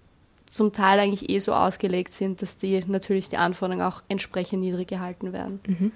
zum 0.49 0.73
Teil 0.73 1.01
eigentlich 1.01 1.29
eh 1.29 1.39
so 1.39 1.53
ausgelegt 1.53 2.15
sind, 2.15 2.41
dass 2.41 2.57
die 2.57 2.83
natürlich 2.87 3.29
die 3.29 3.37
Anforderungen 3.37 3.85
auch 3.85 4.03
entsprechend 4.09 4.63
niedrig 4.63 4.89
gehalten 4.89 5.35
werden. 5.35 5.61
Mhm. 5.67 5.93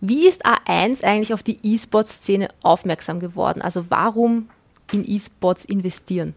Wie 0.00 0.26
ist 0.26 0.46
A1 0.46 1.04
eigentlich 1.04 1.34
auf 1.34 1.42
die 1.42 1.58
E-Sports-Szene 1.62 2.48
aufmerksam 2.62 3.20
geworden? 3.20 3.60
Also 3.60 3.86
warum 3.90 4.48
in 4.90 5.04
E-Sports 5.06 5.66
investieren? 5.66 6.34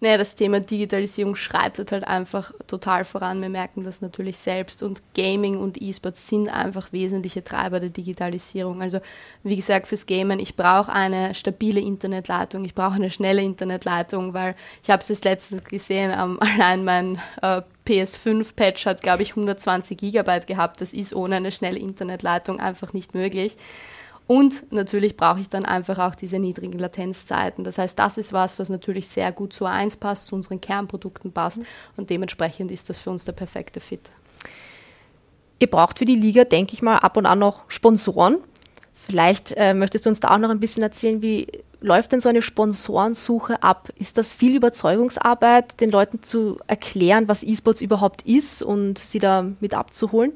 Naja, 0.00 0.16
das 0.16 0.36
Thema 0.36 0.60
Digitalisierung 0.60 1.34
schreitet 1.34 1.90
halt 1.90 2.04
einfach 2.04 2.52
total 2.68 3.04
voran. 3.04 3.42
Wir 3.42 3.48
merken 3.48 3.82
das 3.82 4.00
natürlich 4.00 4.38
selbst. 4.38 4.84
Und 4.84 5.02
Gaming 5.16 5.56
und 5.56 5.82
E-Sports 5.82 6.28
sind 6.28 6.48
einfach 6.48 6.92
wesentliche 6.92 7.42
Treiber 7.42 7.80
der 7.80 7.88
Digitalisierung. 7.88 8.80
Also 8.80 9.00
wie 9.42 9.56
gesagt, 9.56 9.88
fürs 9.88 10.06
Gamen, 10.06 10.38
ich 10.38 10.54
brauche 10.54 10.92
eine 10.92 11.34
stabile 11.34 11.80
Internetleitung, 11.80 12.64
ich 12.64 12.76
brauche 12.76 12.94
eine 12.94 13.10
schnelle 13.10 13.42
Internetleitung, 13.42 14.34
weil 14.34 14.54
ich 14.84 14.90
habe 14.90 15.00
es 15.00 15.08
jetzt 15.08 15.24
letztens 15.24 15.64
gesehen, 15.64 16.12
ähm, 16.16 16.38
allein 16.40 16.84
mein 16.84 17.20
äh, 17.42 17.62
PS5-Patch 17.84 18.86
hat, 18.86 19.02
glaube 19.02 19.24
ich, 19.24 19.30
120 19.30 19.98
Gigabyte 19.98 20.46
gehabt. 20.46 20.80
Das 20.80 20.92
ist 20.92 21.12
ohne 21.12 21.36
eine 21.36 21.50
schnelle 21.50 21.78
Internetleitung 21.80 22.60
einfach 22.60 22.92
nicht 22.92 23.14
möglich. 23.14 23.56
Und 24.28 24.70
natürlich 24.70 25.16
brauche 25.16 25.40
ich 25.40 25.48
dann 25.48 25.64
einfach 25.64 25.98
auch 25.98 26.14
diese 26.14 26.38
niedrigen 26.38 26.78
Latenzzeiten. 26.78 27.64
Das 27.64 27.78
heißt, 27.78 27.98
das 27.98 28.18
ist 28.18 28.34
was, 28.34 28.58
was 28.58 28.68
natürlich 28.68 29.08
sehr 29.08 29.32
gut 29.32 29.54
zu 29.54 29.64
A1 29.64 29.98
passt, 29.98 30.26
zu 30.26 30.34
unseren 30.34 30.60
Kernprodukten 30.60 31.32
passt. 31.32 31.62
Und 31.96 32.10
dementsprechend 32.10 32.70
ist 32.70 32.90
das 32.90 33.00
für 33.00 33.08
uns 33.08 33.24
der 33.24 33.32
perfekte 33.32 33.80
Fit. 33.80 34.10
Ihr 35.58 35.70
braucht 35.70 35.98
für 35.98 36.04
die 36.04 36.14
Liga, 36.14 36.44
denke 36.44 36.74
ich 36.74 36.82
mal, 36.82 36.98
ab 36.98 37.16
und 37.16 37.24
an 37.24 37.38
noch 37.38 37.64
Sponsoren. 37.68 38.36
Vielleicht 38.94 39.54
äh, 39.56 39.72
möchtest 39.72 40.04
du 40.04 40.10
uns 40.10 40.20
da 40.20 40.28
auch 40.34 40.38
noch 40.38 40.50
ein 40.50 40.60
bisschen 40.60 40.82
erzählen, 40.82 41.22
wie 41.22 41.46
läuft 41.80 42.12
denn 42.12 42.20
so 42.20 42.28
eine 42.28 42.42
Sponsorensuche 42.42 43.62
ab? 43.62 43.88
Ist 43.96 44.18
das 44.18 44.34
viel 44.34 44.54
Überzeugungsarbeit, 44.54 45.80
den 45.80 45.90
Leuten 45.90 46.22
zu 46.22 46.58
erklären, 46.66 47.28
was 47.28 47.42
E-Sports 47.42 47.80
überhaupt 47.80 48.22
ist 48.26 48.62
und 48.62 48.98
sie 48.98 49.20
da 49.20 49.46
mit 49.60 49.72
abzuholen? 49.72 50.32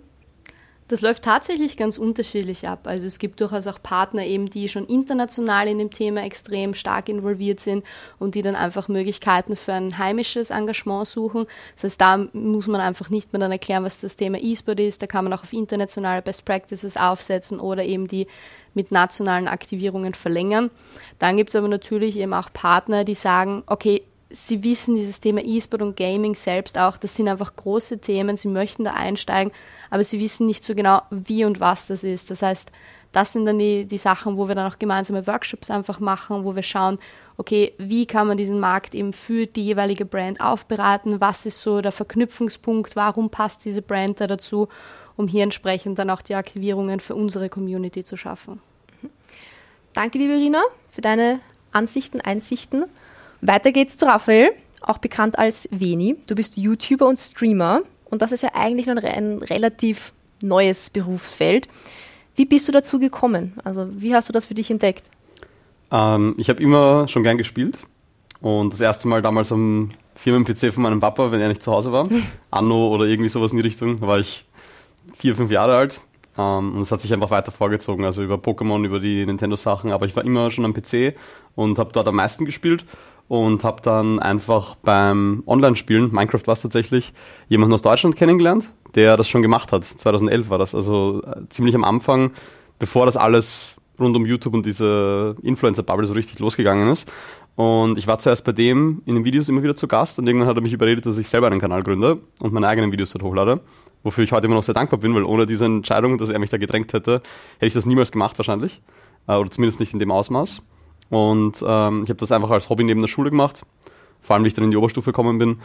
Das 0.93 1.01
läuft 1.01 1.25
tatsächlich 1.25 1.79
ganz 1.79 1.97
unterschiedlich 1.97 2.69
ab. 2.69 2.81
Also 2.87 3.07
es 3.07 3.19
gibt 3.19 3.41
durchaus 3.41 3.67
auch 3.67 3.83
Partner 3.83 4.27
eben, 4.27 4.51
die 4.51 4.69
schon 4.69 4.87
international 4.87 5.67
in 5.67 5.79
dem 5.79 5.91
Thema 5.91 6.23
extrem 6.23 6.75
stark 6.75 7.09
involviert 7.09 7.61
sind 7.61 7.83
und 8.19 8.35
die 8.35 8.43
dann 8.43 8.55
einfach 8.55 8.89
Möglichkeiten 8.89 9.57
für 9.57 9.73
ein 9.73 9.97
heimisches 9.97 10.51
Engagement 10.51 11.09
suchen. 11.09 11.47
Das 11.77 11.85
heißt, 11.85 11.99
da 11.99 12.19
muss 12.35 12.69
man 12.69 12.83
einfach 12.83 13.09
nicht 13.09 13.33
mehr 13.33 13.41
dann 13.41 13.53
erklären, 13.53 13.85
was 13.85 14.03
das 14.03 14.17
Thema 14.17 14.37
E-Sport 14.39 14.81
ist. 14.81 15.01
Da 15.01 15.07
kann 15.07 15.25
man 15.25 15.33
auch 15.33 15.45
auf 15.45 15.55
internationale 15.55 16.21
Best 16.21 16.45
Practices 16.45 16.99
aufsetzen 16.99 17.59
oder 17.59 17.85
eben 17.85 18.07
die 18.07 18.27
mit 18.75 18.93
nationalen 18.93 19.49
Aktivierungen 19.49 20.13
verlängern. 20.13 20.71
Dann 21.19 21.39
gibt 21.39 21.49
es 21.49 21.57
aber 21.57 21.69
natürlich 21.69 22.19
eben 22.19 22.35
auch 22.35 22.53
Partner, 22.53 23.05
die 23.05 23.15
sagen, 23.15 23.63
okay, 23.67 24.03
sie 24.33 24.65
wissen 24.65 24.97
dieses 24.97 25.21
Thema 25.21 25.43
E-Sport 25.45 25.83
und 25.83 25.97
Gaming 25.97 26.35
selbst 26.35 26.79
auch, 26.79 26.97
das 26.97 27.15
sind 27.15 27.29
einfach 27.29 27.55
große 27.55 27.99
Themen, 27.99 28.37
sie 28.37 28.49
möchten 28.49 28.85
da 28.85 28.95
einsteigen, 28.95 29.53
aber 29.91 30.05
sie 30.05 30.21
wissen 30.21 30.47
nicht 30.47 30.65
so 30.65 30.75
genau, 30.75 31.03
wie 31.11 31.45
und 31.45 31.61
was 31.61 31.87
das 31.87 32.05
ist. 32.05 32.31
Das 32.31 32.43
heißt, 32.43 32.73
das 33.13 33.33
sind 33.33 33.45
dann 33.45 33.59
die, 33.59 33.85
die 33.85 33.99
Sachen, 33.99 34.37
wo 34.37 34.49
wir 34.49 34.55
dann 34.55 34.71
auch 34.71 34.79
gemeinsame 34.79 35.27
Workshops 35.27 35.71
einfach 35.71 36.01
machen, 36.01 36.45
wo 36.45 36.57
wir 36.57 36.63
schauen, 36.63 36.99
okay, 37.37 37.75
wie 37.79 38.07
kann 38.07 38.27
man 38.27 38.37
diesen 38.37 38.59
Markt 38.59 38.95
eben 38.95 39.13
für 39.13 39.47
die 39.47 39.65
jeweilige 39.65 40.05
Brand 40.05 40.41
aufbereiten, 40.41 41.21
was 41.21 41.47
ist 41.47 41.61
so 41.61 41.81
der 41.81 41.93
Verknüpfungspunkt, 41.93 42.97
warum 42.97 43.31
passt 43.31 43.65
diese 43.65 43.83
Brand 43.83 44.21
da 44.21 44.27
dazu, 44.27 44.69
um 45.17 45.29
hier 45.29 45.43
entsprechend 45.43 45.99
dann 45.99 46.11
auch 46.11 46.23
die 46.23 46.35
Aktivierungen 46.35 47.01
für 47.01 47.15
unsere 47.15 47.49
Community 47.49 48.03
zu 48.03 48.17
schaffen. 48.17 48.61
Danke, 49.93 50.17
liebe 50.17 50.33
Irina, 50.33 50.63
für 50.91 51.03
deine 51.03 51.41
Ansichten, 51.71 52.21
Einsichten. 52.21 52.87
Weiter 53.45 53.73
geht's 53.73 53.97
zu 53.97 54.07
Raphael, 54.07 54.53
auch 54.83 54.99
bekannt 54.99 55.37
als 55.37 55.69
Veni. 55.73 56.17
Du 56.29 56.37
bist 56.37 56.57
YouTuber 56.57 57.09
und 57.09 57.19
Streamer 57.19 57.83
und 58.05 58.23
das 58.23 58.31
ist 58.31 58.45
ja 58.45 58.51
eigentlich 58.55 58.87
noch 58.87 59.03
ein 59.03 59.39
relativ 59.39 60.13
neues 60.45 60.91
Berufsfeld. 60.91 61.67
Wie 62.37 62.45
bist 62.45 62.69
du 62.69 62.73
dazu 62.73 63.01
gekommen? 63.01 63.55
Also 63.65 63.89
wie 63.91 64.15
hast 64.15 64.29
du 64.29 64.33
das 64.33 64.47
für 64.47 64.55
dich 64.55 64.71
entdeckt? 64.71 65.11
Ähm, 65.91 66.37
ich 66.39 66.49
habe 66.49 66.63
immer 66.63 67.09
schon 67.09 67.25
gern 67.25 67.37
gespielt 67.37 67.79
und 68.41 68.73
das 68.73 68.81
erste 68.81 69.09
Mal 69.09 69.23
damals 69.23 69.51
am 69.51 69.91
Firmen-PC 70.15 70.73
von 70.73 70.85
meinem 70.85 71.01
Papa, 71.01 71.33
wenn 71.33 71.41
er 71.41 71.49
nicht 71.49 71.65
zu 71.65 71.73
Hause 71.73 71.91
war, 71.91 72.09
Anno 72.53 72.95
oder 72.95 73.07
irgendwie 73.07 73.29
sowas 73.29 73.51
in 73.51 73.57
die 73.57 73.65
Richtung, 73.65 74.01
war 74.03 74.21
ich 74.21 74.47
vier, 75.17 75.35
fünf 75.35 75.51
Jahre 75.51 75.75
alt 75.75 76.01
ähm, 76.39 76.77
und 76.77 76.83
es 76.83 76.93
hat 76.93 77.01
sich 77.01 77.13
einfach 77.13 77.31
weiter 77.31 77.51
vorgezogen, 77.51 78.05
also 78.05 78.23
über 78.23 78.37
Pokémon, 78.37 78.85
über 78.85 79.01
die 79.01 79.27
Nintendo-Sachen, 79.27 79.91
aber 79.91 80.07
ich 80.07 80.15
war 80.15 80.25
immer 80.25 80.53
schon 80.53 80.65
am 80.65 80.75
PC 80.75 81.17
und 81.57 81.81
habe 81.81 81.91
dort 81.93 82.07
am 82.07 82.15
meisten 82.15 82.45
gespielt 82.45 82.85
und 83.33 83.65
habe 83.65 83.81
dann 83.81 84.19
einfach 84.19 84.75
beim 84.75 85.43
Online-Spielen, 85.47 86.13
Minecraft 86.13 86.43
war 86.45 86.53
es 86.53 86.61
tatsächlich, 86.61 87.15
jemanden 87.49 87.73
aus 87.73 87.81
Deutschland 87.81 88.15
kennengelernt, 88.15 88.69
der 88.95 89.17
das 89.17 89.27
schon 89.27 89.41
gemacht 89.41 89.73
hat. 89.73 89.85
2011 89.85 90.51
war 90.51 90.59
das, 90.59 90.75
also 90.75 91.23
äh, 91.25 91.49
ziemlich 91.49 91.75
am 91.75 91.83
Anfang, 91.83 92.33
bevor 92.79 93.07
das 93.07 93.17
alles 93.17 93.77
rund 93.99 94.15
um 94.17 94.27
YouTube 94.27 94.53
und 94.53 94.67
diese 94.67 95.35
Influencer-Bubble 95.43 96.05
so 96.05 96.13
richtig 96.13 96.41
losgegangen 96.41 96.91
ist. 96.91 97.11
Und 97.57 97.97
ich 97.97 98.07
war 98.07 98.19
zuerst 98.19 98.45
bei 98.45 98.53
dem 98.53 99.01
in 99.07 99.15
den 99.15 99.25
Videos 99.25 99.49
immer 99.49 99.63
wieder 99.63 99.77
zu 99.77 99.89
Gast 99.89 100.19
und 100.19 100.27
irgendwann 100.27 100.49
hat 100.49 100.57
er 100.57 100.63
mich 100.63 100.75
überredet, 100.75 101.07
dass 101.07 101.17
ich 101.17 101.31
selber 101.31 101.47
einen 101.47 101.59
Kanal 101.59 101.83
gründe 101.83 102.19
und 102.41 102.53
meine 102.53 102.69
eigenen 102.69 102.93
Videos 102.93 103.13
dort 103.13 103.23
hochlade. 103.23 103.61
Wofür 104.03 104.25
ich 104.25 104.33
heute 104.33 104.45
immer 104.45 104.57
noch 104.57 104.63
sehr 104.63 104.75
dankbar 104.75 105.01
bin, 105.01 105.15
weil 105.15 105.25
ohne 105.25 105.47
diese 105.47 105.65
Entscheidung, 105.65 106.19
dass 106.19 106.29
er 106.29 106.39
mich 106.39 106.51
da 106.51 106.59
gedrängt 106.59 106.93
hätte, 106.93 107.23
hätte 107.55 107.67
ich 107.67 107.73
das 107.73 107.87
niemals 107.87 108.13
gemacht 108.13 108.39
wahrscheinlich. 108.39 108.83
Äh, 109.27 109.37
oder 109.37 109.51
zumindest 109.51 109.81
nicht 109.81 109.95
in 109.95 110.01
dem 110.01 110.11
Ausmaß. 110.11 110.63
Und 111.13 111.63
ähm, 111.67 112.05
ich 112.05 112.09
habe 112.09 112.15
das 112.15 112.33
einfach 112.33 112.49
als 112.49 112.71
Hobby 112.71 112.85
neben 112.85 113.03
der 113.03 113.09
Schule 113.09 113.29
gemacht. 113.29 113.67
Vor 114.23 114.35
allem, 114.35 114.45
wie 114.45 114.49
ich 114.49 114.55
dann 114.55 114.65
in 114.65 114.71
die 114.71 114.79
Oberstufe 114.79 115.11
gekommen 115.11 115.37
bin, 115.37 115.59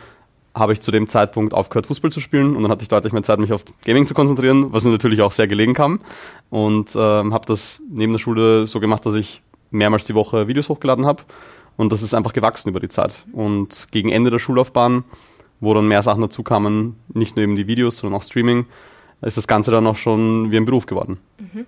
habe 0.53 0.73
ich 0.73 0.81
zu 0.81 0.91
dem 0.91 1.07
Zeitpunkt 1.07 1.53
aufgehört, 1.53 1.87
Fußball 1.87 2.11
zu 2.11 2.19
spielen. 2.19 2.53
Und 2.53 2.63
dann 2.63 2.71
hatte 2.71 2.83
ich 2.83 2.89
deutlich 2.89 3.13
mehr 3.13 3.23
Zeit, 3.23 3.39
mich 3.39 3.53
auf 3.53 3.63
Gaming 3.85 4.05
zu 4.07 4.13
konzentrieren, 4.13 4.73
was 4.73 4.83
mir 4.83 4.91
natürlich 4.91 5.21
auch 5.21 5.31
sehr 5.31 5.47
gelegen 5.47 5.73
kam. 5.73 6.01
Und 6.49 6.97
ähm, 6.97 7.33
habe 7.33 7.45
das 7.45 7.81
neben 7.89 8.11
der 8.11 8.19
Schule 8.19 8.67
so 8.67 8.81
gemacht, 8.81 9.05
dass 9.05 9.13
ich 9.13 9.41
mehrmals 9.71 10.03
die 10.03 10.15
Woche 10.15 10.49
Videos 10.49 10.67
hochgeladen 10.67 11.05
habe. 11.05 11.23
Und 11.77 11.93
das 11.93 12.01
ist 12.01 12.13
einfach 12.13 12.33
gewachsen 12.33 12.67
über 12.67 12.81
die 12.81 12.89
Zeit. 12.89 13.13
Und 13.31 13.87
gegen 13.91 14.09
Ende 14.09 14.31
der 14.31 14.39
Schullaufbahn, 14.39 15.05
wo 15.61 15.73
dann 15.73 15.87
mehr 15.87 16.01
Sachen 16.01 16.23
dazu 16.23 16.43
kamen, 16.43 16.97
nicht 17.13 17.37
nur 17.37 17.43
eben 17.43 17.55
die 17.55 17.67
Videos, 17.67 17.99
sondern 17.99 18.19
auch 18.19 18.23
Streaming, 18.23 18.65
ist 19.21 19.37
das 19.37 19.47
Ganze 19.47 19.71
dann 19.71 19.87
auch 19.87 19.95
schon 19.95 20.51
wie 20.51 20.57
ein 20.57 20.65
Beruf 20.65 20.87
geworden. 20.87 21.19
Mhm. 21.39 21.65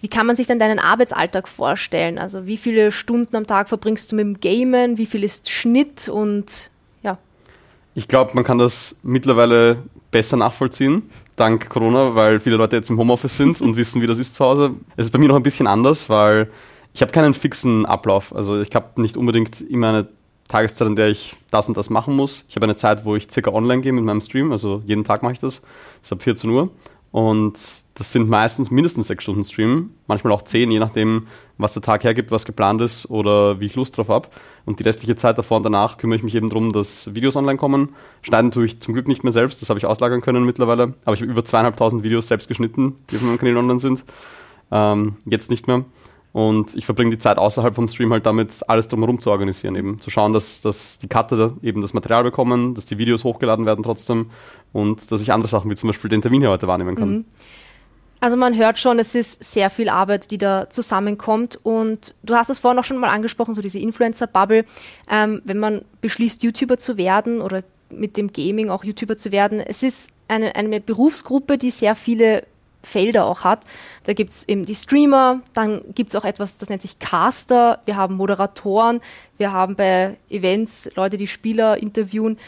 Wie 0.00 0.08
kann 0.08 0.26
man 0.26 0.36
sich 0.36 0.46
denn 0.46 0.58
deinen 0.58 0.78
Arbeitsalltag 0.78 1.46
vorstellen? 1.46 2.18
Also 2.18 2.46
wie 2.46 2.56
viele 2.56 2.90
Stunden 2.90 3.36
am 3.36 3.46
Tag 3.46 3.68
verbringst 3.68 4.10
du 4.10 4.16
mit 4.16 4.24
dem 4.24 4.40
Gamen? 4.40 4.98
Wie 4.98 5.06
viel 5.06 5.24
ist 5.24 5.50
Schnitt 5.50 6.08
und 6.08 6.70
ja? 7.02 7.18
Ich 7.94 8.08
glaube, 8.08 8.32
man 8.34 8.44
kann 8.44 8.58
das 8.58 8.96
mittlerweile 9.02 9.78
besser 10.10 10.36
nachvollziehen, 10.36 11.10
dank 11.36 11.68
Corona, 11.68 12.14
weil 12.14 12.40
viele 12.40 12.56
Leute 12.56 12.76
jetzt 12.76 12.90
im 12.90 12.98
Homeoffice 12.98 13.36
sind 13.36 13.60
und 13.60 13.76
wissen, 13.76 14.00
wie 14.00 14.06
das 14.06 14.18
ist 14.18 14.34
zu 14.34 14.44
Hause. 14.44 14.74
Es 14.96 15.06
ist 15.06 15.12
bei 15.12 15.18
mir 15.18 15.28
noch 15.28 15.36
ein 15.36 15.42
bisschen 15.42 15.66
anders, 15.66 16.08
weil 16.08 16.50
ich 16.94 17.02
habe 17.02 17.12
keinen 17.12 17.34
fixen 17.34 17.84
Ablauf. 17.86 18.34
Also 18.34 18.60
ich 18.60 18.74
habe 18.74 19.00
nicht 19.00 19.16
unbedingt 19.16 19.60
immer 19.60 19.90
eine 19.90 20.08
Tageszeit, 20.48 20.88
in 20.88 20.96
der 20.96 21.08
ich 21.08 21.36
das 21.50 21.68
und 21.68 21.76
das 21.76 21.90
machen 21.90 22.16
muss. 22.16 22.44
Ich 22.48 22.56
habe 22.56 22.64
eine 22.64 22.74
Zeit, 22.74 23.04
wo 23.04 23.14
ich 23.16 23.30
circa 23.30 23.52
online 23.52 23.82
gehe 23.82 23.92
mit 23.92 24.04
meinem 24.04 24.20
Stream, 24.20 24.50
also 24.50 24.82
jeden 24.84 25.04
Tag 25.04 25.22
mache 25.22 25.34
ich 25.34 25.38
das. 25.38 25.60
Das 25.60 26.04
ist 26.04 26.12
ab 26.12 26.22
14 26.22 26.50
Uhr. 26.50 26.70
Und 27.12 27.58
das 27.94 28.12
sind 28.12 28.28
meistens 28.28 28.70
mindestens 28.70 29.08
sechs 29.08 29.24
Stunden 29.24 29.42
Stream, 29.42 29.90
manchmal 30.06 30.32
auch 30.32 30.42
zehn, 30.42 30.70
je 30.70 30.78
nachdem, 30.78 31.26
was 31.58 31.72
der 31.72 31.82
Tag 31.82 32.04
hergibt, 32.04 32.30
was 32.30 32.44
geplant 32.44 32.80
ist 32.80 33.10
oder 33.10 33.58
wie 33.58 33.66
ich 33.66 33.74
Lust 33.74 33.96
drauf 33.96 34.08
habe. 34.08 34.28
Und 34.64 34.78
die 34.78 34.84
restliche 34.84 35.16
Zeit 35.16 35.36
davor 35.36 35.56
und 35.56 35.64
danach 35.64 35.98
kümmere 35.98 36.16
ich 36.16 36.22
mich 36.22 36.34
eben 36.36 36.48
darum, 36.48 36.72
dass 36.72 37.12
Videos 37.14 37.34
online 37.34 37.58
kommen. 37.58 37.90
Schneiden 38.22 38.52
tue 38.52 38.66
ich 38.66 38.80
zum 38.80 38.94
Glück 38.94 39.08
nicht 39.08 39.24
mehr 39.24 39.32
selbst, 39.32 39.60
das 39.60 39.68
habe 39.70 39.78
ich 39.78 39.86
auslagern 39.86 40.20
können 40.20 40.44
mittlerweile. 40.44 40.94
Aber 41.04 41.14
ich 41.14 41.22
habe 41.22 41.32
über 41.32 41.44
zweieinhalbtausend 41.44 42.04
Videos 42.04 42.28
selbst 42.28 42.46
geschnitten, 42.46 42.96
die 43.10 43.16
auf 43.16 43.22
meinem 43.22 43.38
Kanal 43.38 43.56
online 43.56 43.80
sind. 43.80 44.04
Ähm, 44.70 45.16
jetzt 45.24 45.50
nicht 45.50 45.66
mehr. 45.66 45.84
Und 46.32 46.76
ich 46.76 46.86
verbringe 46.86 47.10
die 47.10 47.18
Zeit 47.18 47.38
außerhalb 47.38 47.74
vom 47.74 47.88
Stream 47.88 48.12
halt 48.12 48.24
damit, 48.24 48.68
alles 48.68 48.86
drumherum 48.86 49.18
zu 49.18 49.30
organisieren, 49.30 49.74
eben 49.74 50.00
zu 50.00 50.10
schauen, 50.10 50.32
dass, 50.32 50.60
dass 50.62 50.98
die 51.00 51.08
Cutter 51.08 51.54
eben 51.62 51.80
das 51.80 51.92
Material 51.92 52.22
bekommen, 52.22 52.74
dass 52.74 52.86
die 52.86 52.98
Videos 52.98 53.24
hochgeladen 53.24 53.66
werden 53.66 53.82
trotzdem 53.82 54.30
und 54.72 55.10
dass 55.10 55.20
ich 55.20 55.32
andere 55.32 55.48
Sachen 55.48 55.70
wie 55.70 55.74
zum 55.74 55.88
Beispiel 55.88 56.08
den 56.08 56.22
Termin 56.22 56.42
hier 56.42 56.50
heute 56.50 56.68
wahrnehmen 56.68 56.94
kann. 56.94 57.10
Mhm. 57.10 57.24
Also 58.20 58.36
man 58.36 58.56
hört 58.56 58.78
schon, 58.78 58.98
es 58.98 59.14
ist 59.14 59.42
sehr 59.42 59.70
viel 59.70 59.88
Arbeit, 59.88 60.30
die 60.30 60.36
da 60.36 60.68
zusammenkommt. 60.68 61.58
Und 61.62 62.14
du 62.22 62.34
hast 62.34 62.50
es 62.50 62.58
vorhin 62.58 62.78
auch 62.78 62.84
schon 62.84 62.98
mal 62.98 63.08
angesprochen, 63.08 63.54
so 63.54 63.62
diese 63.62 63.78
Influencer-Bubble. 63.78 64.64
Ähm, 65.10 65.40
wenn 65.44 65.58
man 65.58 65.82
beschließt, 66.02 66.42
YouTuber 66.42 66.76
zu 66.76 66.98
werden 66.98 67.40
oder 67.40 67.64
mit 67.88 68.18
dem 68.18 68.32
Gaming 68.32 68.68
auch 68.68 68.84
YouTuber 68.84 69.16
zu 69.16 69.32
werden, 69.32 69.58
es 69.58 69.82
ist 69.82 70.10
eine, 70.28 70.54
eine 70.54 70.80
Berufsgruppe, 70.80 71.56
die 71.56 71.70
sehr 71.70 71.96
viele 71.96 72.44
Felder 72.82 73.26
auch 73.26 73.44
hat. 73.44 73.64
Da 74.04 74.12
gibt 74.12 74.32
es 74.32 74.48
eben 74.48 74.64
die 74.64 74.74
Streamer, 74.74 75.40
dann 75.52 75.82
gibt 75.94 76.10
es 76.10 76.16
auch 76.16 76.24
etwas, 76.24 76.58
das 76.58 76.68
nennt 76.68 76.82
sich 76.82 76.98
Caster, 76.98 77.80
wir 77.84 77.96
haben 77.96 78.16
Moderatoren, 78.16 79.00
wir 79.36 79.52
haben 79.52 79.76
bei 79.76 80.16
Events 80.28 80.90
Leute, 80.94 81.16
die 81.16 81.26
Spieler 81.26 81.78
interviewen. 81.78 82.38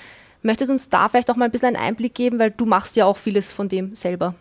Möchtest 0.43 0.71
du 0.71 0.73
uns 0.73 0.89
da 0.89 1.09
vielleicht 1.09 1.31
auch 1.31 1.37
mal 1.37 1.45
ein 1.45 1.51
bisschen 1.53 1.77
einen 1.77 1.85
Einblick 1.85 2.15
geben, 2.15 2.39
weil 2.39 2.51
du 2.51 2.67
machst 2.67 2.97
ja 2.97 3.05
auch 3.05 3.17
vieles 3.17 3.53
von 3.53 3.69
dem 3.69 3.95
selber. 3.95 4.35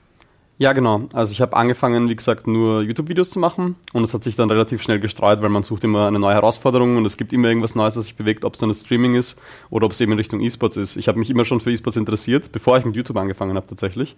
Ja, 0.62 0.74
genau. 0.74 1.10
Also 1.12 1.32
ich 1.32 1.41
habe 1.41 1.58
angefangen, 1.58 2.08
wie 2.08 2.15
gesagt, 2.15 2.46
nur 2.46 2.84
YouTube-Videos 2.84 3.32
zu 3.32 3.39
machen 3.39 3.77
und 3.94 4.03
es 4.03 4.13
hat 4.13 4.24
sich 4.24 4.36
dann 4.36 4.51
relativ 4.51 4.84
schnell 4.84 5.00
gestreut, 5.00 5.41
weil 5.41 5.50
man 5.50 5.63
sucht 5.63 5.84
immer 5.84 6.06
eine 6.06 6.20
neue 6.20 6.36
Herausforderung 6.36 6.98
und 6.98 7.06
es 7.08 7.18
gibt 7.18 7.34
immer 7.34 7.48
irgendwas 7.48 7.74
Neues, 7.74 7.98
was 7.98 8.06
sich 8.06 8.15
bewegt, 8.15 8.46
ob 8.46 8.53
es 8.53 8.60
dann 8.60 8.70
das 8.70 8.82
Streaming 8.82 9.15
ist 9.15 9.41
oder 9.72 9.88
ob 9.88 9.94
es 9.94 10.00
eben 10.01 10.12
in 10.12 10.20
Richtung 10.20 10.39
E-Sports 10.39 10.77
ist. 10.77 10.98
Ich 10.98 11.08
habe 11.08 11.18
mich 11.18 11.32
immer 11.32 11.46
schon 11.46 11.62
für 11.62 11.72
E-Sports 11.72 11.98
interessiert, 11.98 12.51
bevor 12.51 12.77
ich 12.77 12.86
mit 12.86 12.96
YouTube 12.96 13.18
angefangen 13.18 13.56
habe 13.56 13.65
tatsächlich. 13.65 14.15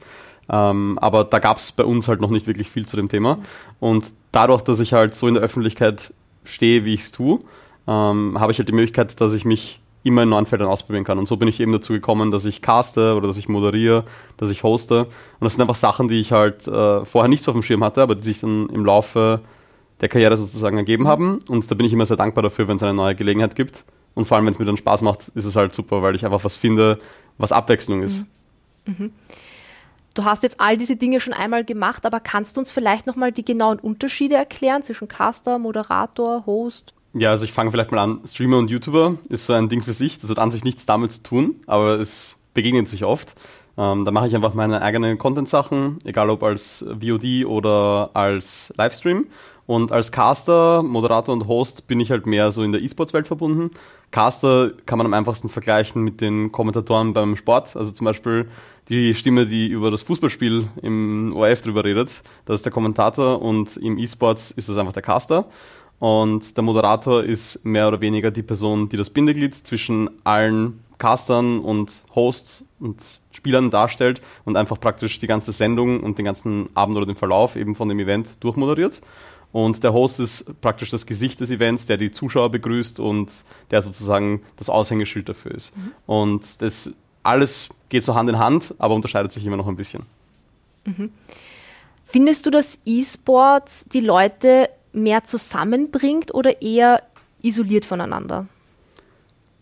Ähm, 0.50 1.00
aber 1.00 1.24
da 1.24 1.40
gab 1.40 1.60
es 1.60 1.72
bei 1.72 1.86
uns 1.86 2.10
halt 2.10 2.20
noch 2.20 2.30
nicht 2.30 2.46
wirklich 2.46 2.70
viel 2.70 2.86
zu 2.86 2.98
dem 2.98 3.08
Thema. 3.08 3.38
Und 3.80 4.08
dadurch, 4.34 4.64
dass 4.64 4.82
ich 4.82 4.92
halt 4.92 5.16
so 5.16 5.30
in 5.30 5.36
der 5.36 5.44
Öffentlichkeit 5.44 6.14
stehe, 6.44 6.84
wie 6.84 6.94
ich 6.94 7.04
es 7.04 7.14
tue, 7.14 7.40
ähm, 7.88 8.38
habe 8.38 8.52
ich 8.52 8.58
halt 8.58 8.68
die 8.68 8.74
Möglichkeit, 8.74 9.22
dass 9.22 9.32
ich 9.32 9.46
mich 9.46 9.80
immer 10.04 10.24
in 10.24 10.30
neuen 10.30 10.46
Feldern 10.46 10.68
ausprobieren 10.68 11.04
kann. 11.04 11.18
Und 11.18 11.28
so 11.28 11.38
bin 11.38 11.48
ich 11.48 11.60
eben 11.60 11.72
dazu 11.72 11.94
gekommen, 11.94 12.32
dass 12.32 12.46
ich 12.46 12.62
caste 12.62 13.16
oder 13.16 13.28
dass 13.28 13.38
ich 13.38 13.48
moderiere, 13.48 14.06
dass 14.38 14.50
ich 14.50 14.64
hoste. 14.64 15.06
Und 15.06 15.42
das 15.42 15.54
sind 15.54 15.62
einfach 15.62 15.76
Sachen, 15.76 16.08
die 16.08 16.20
ich 16.20 16.32
halt 16.32 16.68
äh, 16.68 17.06
vorher 17.06 17.30
nicht 17.30 17.44
so 17.44 17.52
auf 17.52 17.58
dem 17.58 17.64
Schirm 17.64 17.84
hatte, 17.84 18.02
aber 18.02 18.16
die 18.16 18.24
sich 18.24 18.42
dann 18.42 18.70
im 18.70 18.86
Laufe 18.86 19.42
der 20.02 20.10
Karriere 20.10 20.36
sozusagen 20.36 20.78
ergeben 20.78 21.08
haben. 21.08 21.40
Und 21.48 21.70
da 21.70 21.76
bin 21.76 21.86
ich 21.86 21.94
immer 21.94 22.06
sehr 22.06 22.18
dankbar 22.18 22.42
dafür, 22.42 22.68
wenn 22.68 22.76
es 22.76 22.84
eine 22.84 22.94
neue 22.94 23.16
Gelegenheit 23.16 23.56
gibt. 23.56 23.86
Und 24.16 24.26
vor 24.26 24.38
allem, 24.38 24.46
wenn 24.46 24.54
es 24.54 24.60
mir 24.60 24.66
dann 24.66 24.78
Spaß 24.78 25.02
macht, 25.02 25.30
ist 25.30 25.46
es 25.46 25.56
halt 25.56 25.74
super, 25.74 26.02
weil 26.02 26.16
ich 26.16 26.26
einfach 26.26 26.44
was 26.44 26.58
finde, 26.58 27.00
was 27.38 27.52
Abwechslung 27.52 28.04
ist. 28.04 28.26
Mhm. 28.86 28.96
Mhm. 28.98 29.12
Du 30.14 30.26
hast 30.26 30.44
jetzt 30.44 30.60
all 30.60 30.78
diese 30.78 30.96
Dinge 30.96 31.20
schon 31.20 31.34
einmal 31.34 31.64
gemacht, 31.64 32.06
aber 32.06 32.20
kannst 32.20 32.56
du 32.56 32.62
uns 32.62 32.72
vielleicht 32.72 33.08
nochmal 33.08 33.32
die 33.32 33.44
genauen 33.44 33.80
Unterschiede 33.80 34.36
erklären 34.36 34.84
zwischen 34.84 35.08
Caster, 35.08 35.58
Moderator, 35.58 36.46
Host? 36.46 36.94
Ja, 37.15 37.29
also 37.29 37.46
ich 37.46 37.53
fange 37.53 37.70
vielleicht 37.70 37.91
mal 37.91 38.00
an. 38.00 38.22
Streamer 38.25 38.58
und 38.58 38.72
YouTuber 38.72 39.15
ist 39.29 39.46
so 39.46 39.53
ein 39.53 39.70
Ding 39.70 39.84
für 39.84 39.93
sich. 39.93 40.17
Das 40.20 40.29
hat 40.32 40.39
an 40.39 40.50
sich 40.50 40.63
nichts 40.63 40.88
damit 40.88 41.12
zu 41.12 41.22
tun, 41.22 41.55
aber 41.67 42.00
es 42.00 42.39
begegnet 42.55 42.88
sich 42.88 43.05
oft. 43.05 43.36
Ähm, 43.77 44.03
da 44.05 44.12
mache 44.12 44.27
ich 44.27 44.36
einfach 44.36 44.55
meine 44.55 44.82
eigenen 44.82 45.17
Content-Sachen, 45.20 46.00
egal 46.05 46.29
ob 46.32 46.43
als 46.43 46.86
VOD 47.00 47.46
oder 47.46 48.12
als 48.13 48.74
Livestream. 48.77 49.27
Und 49.65 49.91
als 49.91 50.12
Caster, 50.12 50.84
Moderator 50.84 51.34
und 51.34 51.48
Host 51.48 51.88
bin 51.88 52.00
ich 52.00 52.12
halt 52.12 52.25
mehr 52.25 52.51
so 52.51 52.63
in 52.63 52.72
der 52.72 52.82
E-Sports-Welt 52.82 53.27
verbunden. 53.27 53.72
Caster 54.12 54.72
kann 54.86 54.98
man 54.98 55.08
am 55.08 55.13
einfachsten 55.13 55.50
vergleichen 55.50 56.03
mit 56.03 56.20
den 56.20 56.51
Kommentatoren 56.51 57.13
beim 57.13 57.36
Sport. 57.36 57.75
Also 57.75 57.91
zum 57.91 58.05
Beispiel 58.05 58.50
die 58.89 59.15
Stimme, 59.15 59.46
die 59.46 59.67
über 59.67 59.89
das 59.89 60.01
Fußballspiel 60.03 60.67
im 60.82 61.34
ORF 61.36 61.62
drüber 61.62 61.84
redet. 61.86 62.24
Das 62.46 62.55
ist 62.58 62.65
der 62.65 62.74
Kommentator 62.74 63.41
und 63.41 63.77
im 63.77 63.98
E-Sports 63.98 64.51
ist 64.51 64.67
das 64.67 64.77
einfach 64.77 64.93
der 64.93 65.01
Caster. 65.01 65.46
Und 66.00 66.58
der 66.58 66.64
Moderator 66.64 67.24
ist 67.24 67.64
mehr 67.66 67.88
oder 67.88 68.02
weniger 68.02 68.32
die 68.32 68.44
Person, 68.44 68.90
die 68.90 68.98
das 68.98 69.10
Bindeglied 69.10 69.56
zwischen 69.56 70.10
allen 70.26 70.84
Castern 70.98 71.60
und 71.60 72.04
Hosts 72.14 72.66
und 72.80 73.20
Spielern 73.32 73.72
darstellt 73.72 74.22
und 74.46 74.56
einfach 74.56 74.80
praktisch 74.80 75.20
die 75.20 75.28
ganze 75.28 75.52
Sendung 75.52 76.02
und 76.02 76.18
den 76.18 76.26
ganzen 76.26 76.70
Abend 76.76 76.98
oder 76.98 77.06
den 77.06 77.16
Verlauf 77.16 77.56
eben 77.56 77.76
von 77.76 77.90
dem 77.90 78.00
Event 78.00 78.36
durchmoderiert. 78.42 79.02
Und 79.52 79.84
der 79.84 79.94
Host 79.94 80.20
ist 80.20 80.60
praktisch 80.62 80.90
das 80.90 81.06
Gesicht 81.06 81.40
des 81.40 81.52
Events, 81.52 81.86
der 81.86 81.98
die 81.98 82.12
Zuschauer 82.12 82.50
begrüßt 82.50 83.00
und 83.00 83.32
der 83.70 83.82
sozusagen 83.82 84.42
das 84.58 84.70
Aushängeschild 84.70 85.30
dafür 85.30 85.52
ist. 85.52 85.78
Mhm. 85.78 85.92
Und 86.06 86.62
das 86.62 86.92
alles 87.22 87.70
geht 87.90 88.04
so 88.04 88.16
Hand 88.16 88.30
in 88.30 88.40
Hand, 88.40 88.74
aber 88.80 88.96
unterscheidet 88.96 89.32
sich 89.32 89.46
immer 89.46 89.58
noch 89.58 89.68
ein 89.68 89.76
bisschen. 89.76 90.06
Mhm. 90.86 91.12
Findest 92.06 92.46
du, 92.46 92.50
dass 92.50 92.80
E-Sports 92.86 93.86
die 93.92 94.00
Leute 94.00 94.70
mehr 94.94 95.24
zusammenbringt 95.26 96.34
oder 96.34 96.62
eher 96.62 97.04
isoliert 97.42 97.86
voneinander? 97.86 98.48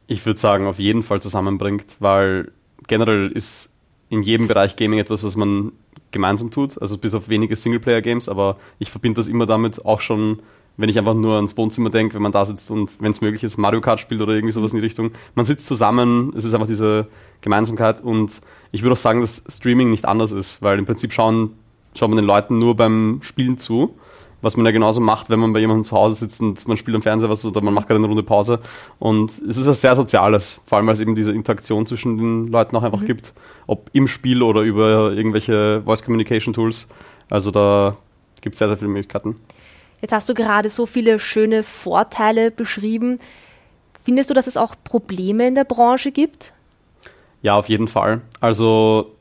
Ich 0.08 0.26
würde 0.26 0.40
sagen, 0.40 0.68
auf 0.68 0.80
jeden 0.80 1.04
Fall 1.04 1.22
zusammenbringt, 1.22 1.98
weil 2.00 2.52
generell 2.88 3.32
ist 3.32 3.74
in 4.10 4.22
jedem 4.22 4.48
Bereich 4.48 4.76
Gaming 4.76 5.00
etwas, 5.00 5.24
was 5.24 5.36
man 5.36 5.72
gemeinsam 6.12 6.52
tut, 6.52 6.82
also 6.82 6.98
bis 6.98 7.14
auf 7.14 7.30
wenige 7.30 7.56
Singleplayer-Games, 7.56 8.28
aber 8.28 8.58
ich 8.80 8.92
verbinde 8.92 9.22
das 9.22 9.30
immer 9.30 9.46
damit 9.46 9.86
auch 9.86 10.02
schon 10.02 10.42
wenn 10.78 10.90
ich 10.90 10.98
einfach 10.98 11.14
nur 11.14 11.36
ans 11.36 11.56
Wohnzimmer 11.58 11.90
denke, 11.90 12.16
wenn 12.16 12.22
man 12.22 12.32
da 12.32 12.46
sitzt 12.46 12.72
und 12.72 13.00
wenn 13.00 13.12
es 13.12 13.22
möglich 13.22 13.44
ist, 13.44 13.58
Mario 13.58 13.82
Kart 13.82 14.00
spielt 14.00 14.22
oder 14.22 14.34
irgendwie 14.34 14.54
sowas 14.54 14.72
in 14.72 14.80
die 14.80 14.86
Richtung. 14.86 15.12
Man 15.36 15.46
sitzt 15.46 15.66
zusammen, 15.68 16.34
es 16.36 16.46
ist 16.46 16.54
einfach 16.54 16.68
diese 16.68 17.08
Gemeinsamkeit 17.42 18.02
und 18.02 18.42
ich 18.72 18.82
würde 18.82 18.94
auch 18.94 18.98
sagen, 18.98 19.22
dass 19.22 19.44
Streaming 19.50 19.92
nicht 19.92 20.06
anders 20.06 20.32
ist, 20.32 20.62
weil 20.62 20.80
im 20.80 20.86
Prinzip 20.86 21.14
schauen, 21.14 21.52
schaut 21.96 22.10
man 22.10 22.18
den 22.18 22.26
Leuten 22.26 22.58
nur 22.58 22.76
beim 22.76 23.20
Spielen 23.22 23.58
zu, 23.58 23.96
was 24.42 24.58
man 24.58 24.66
ja 24.66 24.72
genauso 24.72 25.02
macht, 25.02 25.30
wenn 25.30 25.40
man 25.40 25.54
bei 25.54 25.60
jemandem 25.60 25.84
zu 25.84 25.96
Hause 25.96 26.16
sitzt 26.16 26.42
und 26.42 26.68
man 26.68 26.78
spielt 26.78 26.96
am 26.96 27.02
Fernseher 27.02 27.30
was 27.30 27.46
oder 27.46 27.62
man 27.62 27.74
macht 27.74 27.88
gerade 27.88 28.00
eine 28.00 28.08
Runde 28.08 28.24
Pause. 28.24 28.60
Und 29.00 29.32
es 29.32 29.58
ist 29.58 29.66
was 29.66 29.82
sehr 29.82 29.96
Soziales, 29.96 30.60
vor 30.66 30.78
allem 30.78 30.88
weil 30.88 30.96
es 30.96 31.00
eben 31.00 31.16
diese 31.16 31.32
Interaktion 31.32 31.86
zwischen 31.86 32.18
den 32.18 32.48
Leuten 32.48 32.76
auch 32.76 32.84
einfach 32.84 33.02
mhm. 33.02 33.08
gibt, 33.08 33.34
ob 33.68 33.90
im 33.94 34.08
Spiel 34.08 34.42
oder 34.42 34.62
über 34.62 35.12
irgendwelche 35.12 35.82
Voice 35.86 36.04
Communication 36.04 36.54
Tools. 36.54 36.88
Also 37.30 37.52
da 37.52 37.96
gibt 38.42 38.56
es 38.56 38.60
sehr, 38.60 38.68
sehr 38.68 38.78
viele 38.78 38.90
Möglichkeiten. 38.90 39.36
Jetzt 40.02 40.14
hast 40.14 40.28
du 40.28 40.34
gerade 40.34 40.70
so 40.70 40.86
viele 40.86 41.20
schöne 41.20 41.64
Vorteile 41.64 42.50
beschrieben. 42.50 43.20
Findest 44.04 44.32
du, 44.32 44.34
dass 44.34 44.48
es 44.48 44.58
auch 44.58 44.76
Probleme 44.84 45.48
in 45.48 45.54
der 45.54 45.64
Branche 45.64 46.12
gibt? 46.12 46.54
Ja, 47.44 47.56
auf 47.56 47.70
jeden 47.70 47.88
Fall. 47.88 48.22
Also 48.40 49.16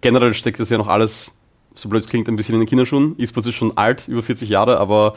generell 0.00 0.32
steckt 0.32 0.58
das 0.58 0.70
ja 0.70 0.78
noch 0.78 0.88
alles, 0.88 1.30
so 1.74 1.88
blöd 1.88 2.02
es 2.02 2.08
klingt, 2.08 2.28
ein 2.28 2.36
bisschen 2.36 2.54
in 2.54 2.60
den 2.60 2.68
Kinderschuhen. 2.68 3.14
E-Sports 3.18 3.48
ist 3.48 3.54
schon 3.54 3.76
alt, 3.76 4.08
über 4.08 4.22
40 4.22 4.48
Jahre, 4.48 4.78
aber 4.78 5.14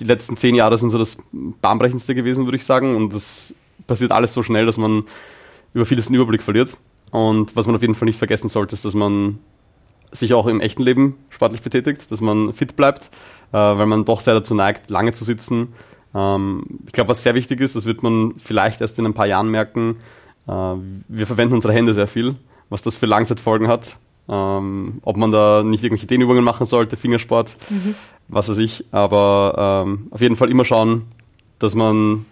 die 0.00 0.04
letzten 0.04 0.36
zehn 0.36 0.54
Jahre 0.54 0.78
sind 0.78 0.90
so 0.90 0.98
das 0.98 1.16
bahnbrechendste 1.32 2.14
gewesen, 2.14 2.46
würde 2.46 2.56
ich 2.56 2.64
sagen. 2.64 2.96
Und 2.96 3.14
das 3.14 3.54
passiert 3.86 4.12
alles 4.12 4.32
so 4.32 4.42
schnell, 4.42 4.66
dass 4.66 4.76
man 4.76 5.04
über 5.72 5.86
vieles 5.86 6.06
den 6.06 6.16
Überblick 6.16 6.42
verliert. 6.42 6.76
Und 7.10 7.54
was 7.54 7.66
man 7.66 7.76
auf 7.76 7.82
jeden 7.82 7.94
Fall 7.94 8.06
nicht 8.06 8.18
vergessen 8.18 8.48
sollte, 8.48 8.74
ist, 8.74 8.84
dass 8.84 8.94
man 8.94 9.38
sich 10.10 10.34
auch 10.34 10.46
im 10.46 10.60
echten 10.60 10.82
Leben 10.82 11.16
sportlich 11.30 11.62
betätigt, 11.62 12.10
dass 12.10 12.20
man 12.20 12.52
fit 12.52 12.76
bleibt, 12.76 13.10
äh, 13.52 13.56
weil 13.56 13.86
man 13.86 14.04
doch 14.04 14.20
sehr 14.20 14.34
dazu 14.34 14.54
neigt, 14.54 14.90
lange 14.90 15.12
zu 15.12 15.24
sitzen. 15.24 15.74
Ähm, 16.14 16.64
ich 16.86 16.92
glaube, 16.92 17.10
was 17.10 17.22
sehr 17.22 17.34
wichtig 17.34 17.60
ist, 17.60 17.76
das 17.76 17.84
wird 17.84 18.02
man 18.02 18.34
vielleicht 18.36 18.80
erst 18.80 18.98
in 18.98 19.06
ein 19.06 19.14
paar 19.14 19.26
Jahren 19.26 19.50
merken, 19.50 19.96
äh, 20.46 20.52
wir 20.52 21.26
verwenden 21.26 21.54
unsere 21.54 21.72
Hände 21.72 21.94
sehr 21.94 22.06
viel, 22.06 22.36
was 22.68 22.82
das 22.82 22.94
für 22.94 23.06
Langzeitfolgen 23.06 23.68
hat. 23.68 23.96
Ähm, 24.28 25.00
ob 25.02 25.16
man 25.16 25.30
da 25.32 25.62
nicht 25.62 25.84
irgendwelche 25.84 26.06
Dehnübungen 26.06 26.44
machen 26.44 26.66
sollte, 26.66 26.96
Fingersport, 26.96 27.56
mhm. 27.68 27.94
was 28.28 28.48
weiß 28.48 28.58
ich. 28.58 28.84
Aber 28.90 29.84
ähm, 29.86 30.08
auf 30.10 30.20
jeden 30.20 30.36
Fall 30.36 30.50
immer 30.50 30.64
schauen, 30.64 31.06
dass 31.58 31.74
man 31.74 32.24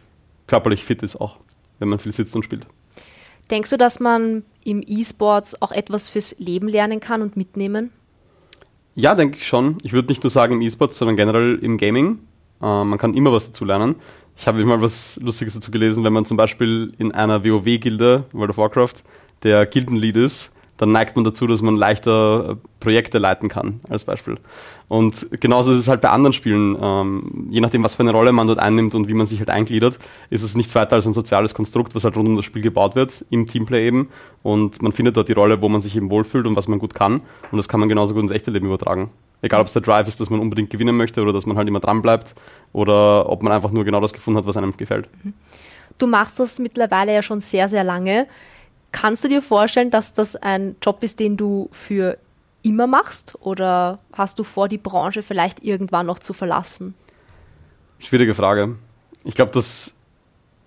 körperlich 0.47 0.85
fit 0.85 1.03
ist, 1.03 1.17
auch 1.17 1.37
wenn 1.79 1.89
man 1.89 1.99
viel 1.99 2.13
sitzt 2.13 2.35
und 2.35 2.45
spielt. 2.45 2.67
Denkst 3.51 3.71
du, 3.71 3.77
dass 3.77 4.01
man 4.01 4.45
im 4.65 4.83
E-Sports 4.87 5.61
auch 5.61 5.73
etwas 5.73 6.09
fürs 6.09 6.35
Leben 6.39 6.69
lernen 6.69 7.01
kann 7.01 7.21
und 7.21 7.37
mitnehmen? 7.37 7.91
Ja, 8.95 9.15
denke 9.15 9.37
ich 9.37 9.47
schon. 9.47 9.79
Ich 9.83 9.93
würde 9.93 10.09
nicht 10.09 10.23
nur 10.23 10.31
sagen 10.31 10.55
im 10.55 10.63
E-Sports, 10.63 10.97
sondern 10.97 11.17
generell 11.17 11.59
im 11.61 11.77
Gaming. 11.77 12.21
Äh, 12.63 12.85
man 12.85 12.99
kann 12.99 13.15
immer 13.15 13.33
was 13.33 13.47
dazu 13.47 13.65
lernen. 13.65 13.97
Ich 14.37 14.47
habe 14.47 14.65
mal 14.65 14.81
was 14.81 15.19
Lustiges 15.23 15.55
dazu 15.55 15.71
gelesen, 15.71 16.05
wenn 16.05 16.13
man 16.13 16.25
zum 16.25 16.39
Beispiel 16.39 16.95
in 16.97 17.13
einer 17.13 17.45
WoW-Gilde, 17.45 18.25
World 18.33 18.51
of 18.51 18.57
Warcraft, 18.57 19.03
der 19.43 19.67
Gildenlead 19.67 20.17
ist 20.17 20.53
dann 20.83 20.91
neigt 20.91 21.15
man 21.15 21.25
dazu, 21.25 21.47
dass 21.47 21.63
man 21.63 21.77
leichter 21.77 22.51
äh, 22.51 22.57
Projekte 22.81 23.19
leiten 23.19 23.49
kann, 23.49 23.81
als 23.89 24.03
Beispiel. 24.03 24.39
Und 24.89 25.29
genauso 25.41 25.71
ist 25.71 25.79
es 25.79 25.87
halt 25.87 26.01
bei 26.01 26.09
anderen 26.09 26.33
Spielen. 26.33 26.77
Ähm, 26.81 27.47
je 27.51 27.61
nachdem, 27.61 27.85
was 27.85 27.95
für 27.95 28.03
eine 28.03 28.11
Rolle 28.11 28.33
man 28.33 28.49
dort 28.49 28.59
einnimmt 28.59 28.97
und 28.97 29.09
wie 29.09 29.15
man 29.15 29.29
sich 29.29 29.39
halt 29.39 29.49
eingliedert, 29.49 30.01
ist 30.29 30.43
es 30.43 30.57
nichts 30.57 30.75
weiter 30.75 30.97
als 30.97 31.07
ein 31.07 31.15
soziales 31.15 31.55
Konstrukt, 31.55 31.95
was 31.95 32.03
halt 32.03 32.17
rund 32.17 32.29
um 32.29 32.35
das 32.35 32.45
Spiel 32.45 32.63
gebaut 32.63 32.97
wird, 32.97 33.25
im 33.31 33.47
Teamplay 33.47 33.87
eben. 33.87 34.09
Und 34.43 34.83
man 34.83 34.91
findet 34.91 35.17
dort 35.17 35.29
die 35.29 35.35
Rolle, 35.35 35.63
wo 35.63 35.69
man 35.69 35.81
sich 35.81 35.95
eben 35.95 36.11
wohlfühlt 36.11 36.49
und 36.49 36.57
was 36.57 36.67
man 36.67 36.81
gut 36.81 36.95
kann. 36.95 37.21
Und 37.53 37.59
das 37.59 37.69
kann 37.69 37.79
man 37.79 37.89
genauso 37.89 38.13
gut 38.13 38.25
ins 38.25 38.33
echte 38.33 38.51
Leben 38.51 38.67
übertragen. 38.67 39.11
Egal, 39.41 39.61
ob 39.61 39.69
es 39.69 39.73
der 39.73 39.83
Drive 39.83 40.09
ist, 40.09 40.19
dass 40.19 40.31
man 40.31 40.41
unbedingt 40.41 40.71
gewinnen 40.71 40.97
möchte 40.97 41.23
oder 41.23 41.33
dass 41.33 41.47
man 41.47 41.57
halt 41.57 41.69
immer 41.69 41.81
dran 41.81 42.03
bleibt 42.03 42.35
oder 42.73 43.29
ob 43.31 43.45
man 43.45 43.53
einfach 43.53 43.71
nur 43.71 43.85
genau 43.85 44.01
das 44.01 44.13
gefunden 44.13 44.39
hat, 44.39 44.47
was 44.47 44.57
einem 44.57 44.77
gefällt. 44.77 45.09
Du 45.99 46.09
machst 46.09 46.41
das 46.41 46.59
mittlerweile 46.59 47.15
ja 47.15 47.23
schon 47.23 47.41
sehr, 47.41 47.69
sehr 47.69 47.85
lange. 47.85 48.27
Kannst 48.93 49.25
du 49.25 49.29
dir 49.29 49.43
vorstellen, 49.43 49.91
dass 49.91 50.13
das 50.13 50.37
ein 50.37 50.77
Job 50.83 51.03
ist, 51.03 51.19
den 51.19 51.37
du 51.37 51.69
für 51.73 52.19
immer 52.63 52.87
machst? 52.87 53.35
Oder 53.41 53.99
hast 54.13 54.39
du 54.39 54.45
vor, 54.45 54.69
die 54.69 54.79
Branche 54.79 55.23
vielleicht 55.23 55.65
irgendwann 55.65 56.07
noch 56.07 56.19
zu 56.19 56.33
verlassen? 56.33 56.95
Schwierige 57.99 58.35
Frage. 58.35 58.77
Ich 59.25 59.35
glaube, 59.35 59.51
dass 59.53 59.97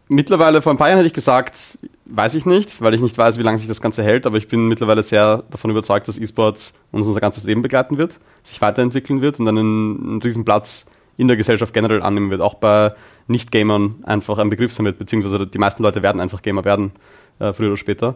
mittlerweile, 0.07 0.61
vor 0.61 0.73
ein 0.73 0.77
paar 0.77 0.87
Jahren 0.87 0.97
hätte 0.97 1.07
ich 1.07 1.13
gesagt, 1.13 1.77
weiß 2.05 2.35
ich 2.35 2.45
nicht, 2.45 2.81
weil 2.81 2.93
ich 2.93 3.01
nicht 3.01 3.17
weiß, 3.17 3.37
wie 3.39 3.43
lange 3.43 3.57
sich 3.57 3.67
das 3.67 3.81
Ganze 3.81 4.03
hält, 4.03 4.25
aber 4.25 4.37
ich 4.37 4.47
bin 4.47 4.67
mittlerweile 4.67 5.03
sehr 5.03 5.43
davon 5.49 5.71
überzeugt, 5.71 6.07
dass 6.07 6.17
E-Sports 6.17 6.77
uns 6.91 7.07
unser 7.07 7.19
ganzes 7.19 7.43
Leben 7.43 7.61
begleiten 7.61 7.97
wird, 7.97 8.19
sich 8.43 8.61
weiterentwickeln 8.61 9.21
wird 9.21 9.39
und 9.39 9.47
einen, 9.47 9.99
einen 10.07 10.21
riesen 10.21 10.45
Platz 10.45 10.85
in 11.17 11.27
der 11.27 11.37
Gesellschaft 11.37 11.73
generell 11.73 12.01
annehmen 12.01 12.29
wird. 12.29 12.41
Auch 12.41 12.55
bei 12.55 12.93
Nicht-Gamern 13.27 14.03
einfach 14.03 14.37
ein 14.37 14.49
Begriff 14.49 14.71
sein 14.71 14.85
wird, 14.85 14.97
beziehungsweise 14.97 15.47
die 15.47 15.57
meisten 15.57 15.81
Leute 15.81 16.03
werden 16.03 16.21
einfach 16.21 16.41
Gamer 16.41 16.65
werden 16.65 16.91
äh, 17.39 17.53
früher 17.53 17.69
oder 17.69 17.77
später. 17.77 18.15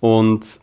Und 0.00 0.60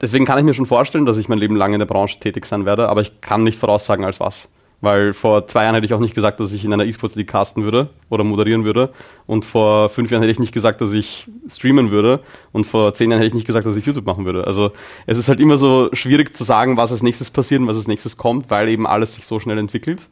deswegen 0.00 0.24
kann 0.24 0.38
ich 0.38 0.44
mir 0.44 0.54
schon 0.54 0.66
vorstellen, 0.66 1.06
dass 1.06 1.18
ich 1.18 1.28
mein 1.28 1.38
Leben 1.38 1.56
lang 1.56 1.72
in 1.72 1.78
der 1.78 1.86
Branche 1.86 2.18
tätig 2.20 2.46
sein 2.46 2.64
werde, 2.64 2.88
aber 2.88 3.00
ich 3.00 3.20
kann 3.20 3.44
nicht 3.44 3.58
voraussagen, 3.58 4.04
als 4.04 4.20
was. 4.20 4.48
Weil 4.80 5.14
vor 5.14 5.48
zwei 5.48 5.64
Jahren 5.64 5.74
hätte 5.74 5.86
ich 5.86 5.94
auch 5.94 6.00
nicht 6.00 6.14
gesagt, 6.14 6.40
dass 6.40 6.52
ich 6.52 6.62
in 6.62 6.70
einer 6.70 6.84
E-Sports 6.84 7.14
League 7.14 7.28
casten 7.28 7.64
würde 7.64 7.88
oder 8.10 8.22
moderieren 8.22 8.66
würde. 8.66 8.92
Und 9.26 9.46
vor 9.46 9.88
fünf 9.88 10.10
Jahren 10.10 10.20
hätte 10.20 10.32
ich 10.32 10.38
nicht 10.38 10.52
gesagt, 10.52 10.82
dass 10.82 10.92
ich 10.92 11.26
streamen 11.48 11.90
würde. 11.90 12.20
Und 12.52 12.66
vor 12.66 12.92
zehn 12.92 13.10
Jahren 13.10 13.20
hätte 13.20 13.28
ich 13.28 13.34
nicht 13.34 13.46
gesagt, 13.46 13.64
dass 13.64 13.76
ich 13.76 13.86
YouTube 13.86 14.04
machen 14.04 14.26
würde. 14.26 14.46
Also 14.46 14.72
es 15.06 15.16
ist 15.16 15.30
halt 15.30 15.40
immer 15.40 15.56
so 15.56 15.88
schwierig 15.94 16.36
zu 16.36 16.44
sagen, 16.44 16.76
was 16.76 16.92
als 16.92 17.02
nächstes 17.02 17.30
passiert 17.30 17.62
und 17.62 17.66
was 17.66 17.78
als 17.78 17.88
nächstes 17.88 18.18
kommt, 18.18 18.50
weil 18.50 18.68
eben 18.68 18.86
alles 18.86 19.14
sich 19.14 19.24
so 19.24 19.40
schnell 19.40 19.56
entwickelt. 19.56 20.08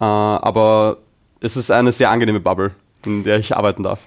Äh, 0.00 0.04
aber 0.04 0.98
es 1.40 1.56
ist 1.56 1.72
eine 1.72 1.90
sehr 1.90 2.10
angenehme 2.10 2.38
Bubble, 2.38 2.70
in 3.04 3.24
der 3.24 3.40
ich 3.40 3.56
arbeiten 3.56 3.82
darf. 3.82 4.06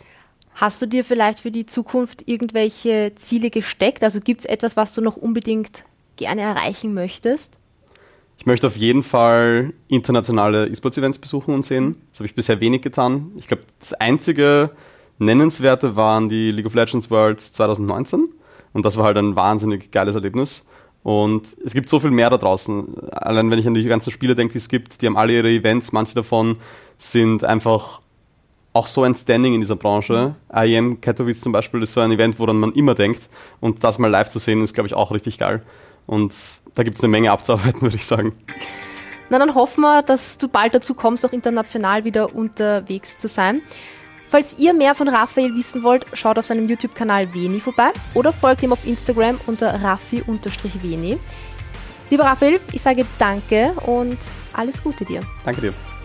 Hast 0.57 0.81
du 0.81 0.87
dir 0.87 1.03
vielleicht 1.03 1.41
für 1.41 1.51
die 1.51 1.67
Zukunft 1.67 2.27
irgendwelche 2.27 3.11
Ziele 3.15 3.51
gesteckt? 3.51 4.03
Also 4.03 4.19
gibt 4.19 4.39
es 4.41 4.45
etwas, 4.47 4.75
was 4.75 4.91
du 4.91 5.01
noch 5.01 5.15
unbedingt 5.15 5.83
gerne 6.15 6.41
erreichen 6.41 6.95
möchtest? 6.95 7.59
Ich 8.39 8.47
möchte 8.47 8.65
auf 8.65 8.75
jeden 8.75 9.03
Fall 9.03 9.73
internationale 9.87 10.67
E-Sports-Events 10.67 11.19
besuchen 11.19 11.53
und 11.53 11.63
sehen. 11.63 11.97
Das 12.09 12.19
habe 12.19 12.25
ich 12.25 12.33
bisher 12.33 12.59
wenig 12.59 12.81
getan. 12.81 13.33
Ich 13.35 13.45
glaube, 13.45 13.63
das 13.79 13.93
Einzige, 13.93 14.71
Nennenswerte 15.19 15.95
waren 15.95 16.27
die 16.27 16.49
League 16.49 16.65
of 16.65 16.73
Legends 16.73 17.11
Worlds 17.11 17.53
2019 17.53 18.27
und 18.73 18.83
das 18.83 18.97
war 18.97 19.05
halt 19.05 19.17
ein 19.17 19.35
wahnsinnig 19.35 19.91
geiles 19.91 20.15
Erlebnis. 20.15 20.67
Und 21.03 21.55
es 21.63 21.73
gibt 21.75 21.87
so 21.87 21.99
viel 21.99 22.09
mehr 22.09 22.31
da 22.31 22.39
draußen. 22.39 23.11
Allein 23.11 23.51
wenn 23.51 23.59
ich 23.59 23.67
an 23.67 23.75
die 23.75 23.83
ganzen 23.83 24.09
Spiele 24.09 24.33
denke, 24.33 24.53
die 24.53 24.57
es 24.57 24.69
gibt, 24.69 25.03
die 25.03 25.05
haben 25.05 25.17
alle 25.17 25.33
ihre 25.33 25.49
Events, 25.49 25.91
manche 25.91 26.15
davon 26.15 26.57
sind 26.97 27.43
einfach 27.43 28.01
auch 28.77 28.87
so 28.87 29.03
ein 29.03 29.15
Standing 29.15 29.55
in 29.55 29.61
dieser 29.61 29.75
Branche. 29.75 30.35
IEM 30.53 31.01
Katowice 31.01 31.41
zum 31.41 31.51
Beispiel 31.51 31.81
ist 31.81 31.93
so 31.93 32.01
ein 32.01 32.11
Event, 32.11 32.37
woran 32.37 32.57
man 32.57 32.71
immer 32.73 32.93
denkt. 32.93 33.27
Und 33.59 33.83
das 33.83 33.97
mal 33.97 34.09
live 34.09 34.29
zu 34.29 34.37
sehen, 34.39 34.61
ist, 34.61 34.73
glaube 34.73 34.87
ich, 34.87 34.93
auch 34.93 35.11
richtig 35.11 35.39
geil. 35.39 35.63
Und 36.05 36.35
da 36.75 36.83
gibt 36.83 36.97
es 36.97 37.03
eine 37.03 37.09
Menge 37.09 37.31
abzuarbeiten, 37.31 37.81
würde 37.81 37.95
ich 37.95 38.05
sagen. 38.05 38.33
Na, 39.29 39.39
dann 39.39 39.55
hoffen 39.55 39.81
wir, 39.81 40.03
dass 40.03 40.37
du 40.37 40.47
bald 40.47 40.73
dazu 40.73 40.93
kommst, 40.93 41.25
auch 41.25 41.33
international 41.33 42.05
wieder 42.05 42.35
unterwegs 42.35 43.17
zu 43.17 43.27
sein. 43.27 43.61
Falls 44.27 44.59
ihr 44.59 44.73
mehr 44.73 44.93
von 44.93 45.07
Raphael 45.07 45.55
wissen 45.55 45.83
wollt, 45.83 46.05
schaut 46.13 46.37
auf 46.37 46.45
seinem 46.45 46.69
YouTube-Kanal 46.69 47.33
Veni 47.33 47.59
vorbei 47.59 47.91
oder 48.13 48.31
folgt 48.31 48.61
ihm 48.61 48.73
auf 48.73 48.85
Instagram 48.85 49.39
unter 49.47 49.73
raffi-veni. 49.81 51.17
Lieber 52.09 52.23
Raphael, 52.25 52.59
ich 52.73 52.81
sage 52.81 53.05
danke 53.17 53.73
und 53.85 54.17
alles 54.53 54.83
Gute 54.83 55.03
dir. 55.03 55.21
Danke 55.43 55.61
dir. 55.61 55.96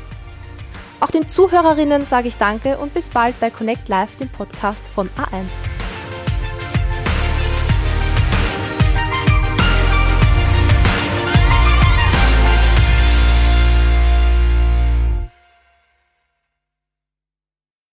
Auch 1.03 1.11
den 1.11 1.29
Zuhörerinnen 1.29 2.03
sage 2.03 2.29
ich 2.29 2.37
danke 2.37 2.79
und 2.79 2.95
bis 2.95 3.09
bald 3.09 3.39
bei 3.41 3.51
Connect 3.51 3.89
Live, 3.89 4.15
dem 4.19 4.29
Podcast 4.29 4.87
von 4.95 5.09
A1. 5.19 5.82